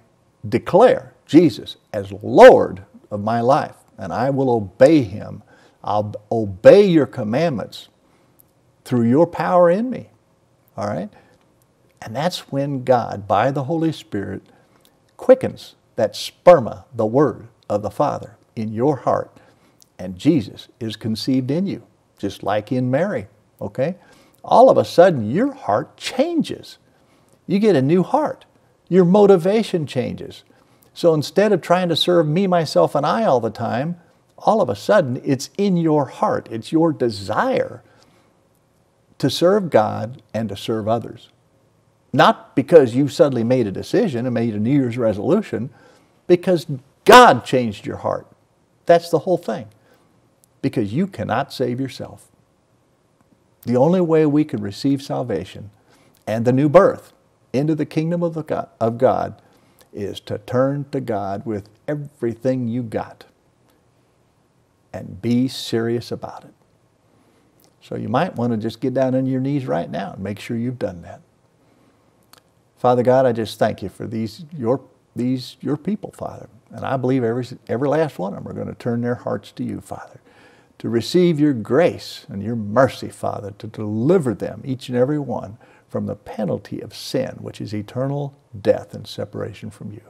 declare 0.49 1.15
Jesus 1.27 1.77
as 1.93 2.13
Lord 2.23 2.85
of 3.11 3.21
my 3.21 3.41
life, 3.41 3.77
and 3.97 4.13
I 4.13 4.31
will 4.31 4.51
obey 4.51 5.03
Him. 5.03 5.43
I'll 5.83 6.15
obey 6.31 6.87
your 6.87 7.07
commandments 7.07 7.89
through 8.85 9.09
your 9.09 9.27
power 9.27 9.71
in 9.71 9.91
me. 9.91 10.09
All 10.77 10.87
right? 10.87 11.11
And 12.01 12.15
that's 12.15 12.53
when 12.53 12.85
God, 12.85 13.27
by 13.27 13.51
the 13.51 13.65
Holy 13.65 13.93
Spirit, 13.93 14.43
quickens 15.17 15.75
that 15.97 16.15
sperma, 16.15 16.85
the 16.95 17.07
Word 17.07 17.49
of 17.69 17.83
the 17.83 17.91
Father, 17.91 18.38
in 18.59 18.73
your 18.73 18.97
heart 18.97 19.31
and 19.99 20.19
Jesus 20.19 20.69
is 20.81 20.97
conceived 20.97 21.51
in 21.51 21.67
you, 21.67 21.83
just 22.19 22.43
like 22.43 22.73
in 22.73 22.91
Mary, 22.91 23.29
okay? 23.61 23.97
All 24.45 24.71
of 24.71 24.77
a 24.77 24.85
sudden, 24.85 25.31
your 25.31 25.53
heart 25.53 25.97
changes. 25.97 26.79
You 27.47 27.59
get 27.59 27.77
a 27.77 27.83
new 27.83 28.03
heart. 28.03 28.45
Your 28.89 29.05
motivation 29.05 29.87
changes. 29.87 30.45
So 30.95 31.15
instead 31.15 31.53
of 31.53 31.61
trying 31.61 31.89
to 31.89 31.97
serve 31.97 32.27
me, 32.27 32.47
myself, 32.47 32.95
and 32.95 33.05
I 33.07 33.25
all 33.25 33.41
the 33.41 33.51
time, 33.51 34.01
all 34.37 34.61
of 34.61 34.69
a 34.69 34.77
sudden 34.77 35.21
it's 35.25 35.51
in 35.59 35.77
your 35.77 36.07
heart. 36.07 36.49
It's 36.51 36.73
your 36.73 36.93
desire 36.93 37.83
to 39.19 39.29
serve 39.29 39.71
God 39.71 40.23
and 40.33 40.49
to 40.49 40.57
serve 40.57 40.89
others. 40.89 41.31
Not 42.13 42.57
because 42.57 42.95
you 42.95 43.09
suddenly 43.09 43.45
made 43.45 43.67
a 43.67 43.73
decision 43.73 44.27
and 44.27 44.35
made 44.35 44.55
a 44.55 44.59
New 44.59 44.73
Year's 44.73 44.97
resolution, 44.97 45.71
because 46.27 46.67
God 47.05 47.45
changed 47.45 47.85
your 47.85 47.99
heart. 47.99 48.27
That's 48.89 49.11
the 49.11 49.21
whole 49.21 49.37
thing 49.37 49.69
because 50.63 50.95
you 50.95 51.07
cannot 51.07 51.53
save 51.53 51.79
yourself. 51.79 52.29
The 53.65 53.77
only 53.77 54.01
way 54.01 54.25
we 54.25 54.45
can 54.47 54.63
receive 54.63 55.03
salvation 55.03 55.71
and 56.27 56.47
the 56.47 56.55
new 56.55 56.71
birth 56.71 57.13
into 57.53 57.75
the 57.75 57.85
kingdom 57.85 58.23
of, 58.23 58.33
the 58.33 58.43
God, 58.43 58.71
of 58.81 58.97
God 58.97 59.43
is 59.93 60.21
to 60.21 60.39
turn 60.39 60.87
to 60.93 61.01
God 61.01 61.45
with 61.45 61.69
everything 61.87 62.67
you 62.67 62.83
got 62.83 63.27
and 64.95 65.21
be 65.21 65.49
serious 65.49 66.11
about 66.11 66.45
it. 66.45 66.55
So 67.83 67.95
you 67.95 68.09
might 68.09 68.37
want 68.37 68.53
to 68.55 68.57
just 68.57 68.81
get 68.81 68.95
down 68.95 69.15
on 69.15 69.27
your 69.27 69.43
knees 69.43 69.67
right 69.67 69.91
now 69.91 70.15
and 70.15 70.23
make 70.23 70.41
sure 70.41 70.57
you've 70.57 70.79
done 70.79 71.03
that. 71.03 71.21
Father 72.79 73.03
God, 73.03 73.27
I 73.27 73.33
just 73.33 73.59
thank 73.59 73.83
you 73.83 73.91
for 73.91 74.07
these 74.07 74.47
your 74.57 74.81
these 75.15 75.59
your 75.61 75.77
people, 75.77 76.13
Father. 76.13 76.49
And 76.71 76.85
I 76.85 76.97
believe 76.97 77.25
every 77.25 77.47
every 77.69 77.89
last 77.89 78.19
one 78.19 78.35
of 78.35 78.43
them 78.45 78.49
are 78.51 78.55
going 78.55 78.69
to 78.69 78.75
turn 78.75 79.01
their 79.01 79.17
hearts 79.17 79.53
to 79.53 79.65
you, 79.65 79.81
Father 79.81 80.21
to 80.79 80.89
receive 80.89 81.41
your 81.41 81.53
grace 81.53 82.25
and 82.29 82.43
your 82.43 82.57
mercy, 82.57 83.09
Father, 83.09 83.53
to 83.59 83.67
deliver 83.67 84.33
them, 84.35 84.63
each 84.65 84.89
and 84.89 84.97
every 84.97 85.19
one, 85.19 85.59
from 85.89 86.07
the 86.07 86.15
penalty 86.15 86.81
of 86.81 86.95
sin, 86.95 87.37
which 87.41 87.61
is 87.61 87.75
eternal 87.75 88.35
death 88.59 88.95
and 88.95 89.07
separation 89.07 89.71
from 89.71 89.93
you. 89.93 90.03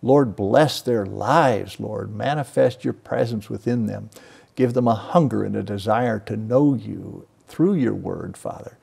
Lord, 0.00 0.36
bless 0.36 0.80
their 0.80 1.04
lives, 1.04 1.78
Lord. 1.80 2.14
Manifest 2.14 2.84
your 2.84 2.94
presence 2.94 3.50
within 3.50 3.86
them. 3.86 4.10
Give 4.54 4.72
them 4.72 4.88
a 4.88 4.94
hunger 4.94 5.44
and 5.44 5.56
a 5.56 5.62
desire 5.62 6.18
to 6.20 6.36
know 6.36 6.74
you 6.74 7.26
through 7.46 7.74
your 7.74 7.94
word, 7.94 8.36
Father. 8.36 8.78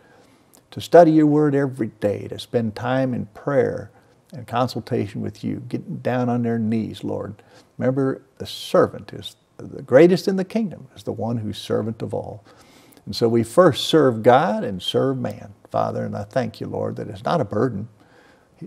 To 0.71 0.81
study 0.81 1.11
your 1.11 1.25
word 1.27 1.55
every 1.55 1.87
day, 1.87 2.27
to 2.27 2.37
spend 2.37 2.75
time 2.75 3.13
in 3.13 3.27
prayer 3.27 3.91
and 4.35 4.47
consultation 4.47 5.21
with 5.21 5.43
you, 5.43 5.63
getting 5.69 5.97
down 5.97 6.29
on 6.29 6.43
their 6.43 6.59
knees, 6.59 7.03
Lord. 7.03 7.41
Remember, 7.77 8.21
the 8.37 8.45
servant 8.45 9.13
is 9.13 9.35
the 9.57 9.81
greatest 9.81 10.27
in 10.27 10.35
the 10.35 10.43
kingdom 10.43 10.87
is 10.95 11.03
the 11.03 11.13
one 11.13 11.37
who's 11.37 11.57
servant 11.57 12.01
of 12.01 12.13
all. 12.13 12.43
And 13.05 13.15
so 13.15 13.27
we 13.29 13.43
first 13.43 13.87
serve 13.87 14.23
God 14.23 14.63
and 14.63 14.81
serve 14.81 15.17
man, 15.17 15.53
Father, 15.71 16.05
and 16.05 16.15
I 16.15 16.23
thank 16.23 16.59
you, 16.59 16.67
Lord, 16.67 16.95
that 16.97 17.07
it's 17.07 17.23
not 17.23 17.41
a 17.41 17.45
burden. 17.45 17.87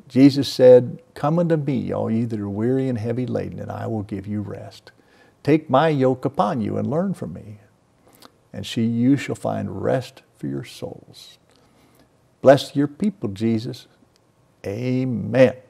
Jesus 0.08 0.48
said, 0.48 1.02
Come 1.14 1.38
unto 1.38 1.56
me, 1.56 1.92
all 1.92 2.10
ye 2.10 2.24
that 2.24 2.40
are 2.40 2.48
weary 2.48 2.88
and 2.88 2.98
heavy 2.98 3.26
laden, 3.26 3.58
and 3.58 3.70
I 3.70 3.86
will 3.86 4.02
give 4.02 4.26
you 4.26 4.40
rest. 4.40 4.92
Take 5.42 5.70
my 5.70 5.88
yoke 5.88 6.24
upon 6.24 6.60
you 6.60 6.76
and 6.76 6.88
learn 6.88 7.14
from 7.14 7.32
me, 7.32 7.58
and 8.52 8.66
she 8.66 8.84
you 8.84 9.16
shall 9.16 9.34
find 9.34 9.82
rest 9.82 10.22
for 10.36 10.46
your 10.46 10.64
souls. 10.64 11.38
Bless 12.42 12.76
your 12.76 12.86
people, 12.86 13.30
Jesus. 13.30 13.86
Amen. 14.68 15.67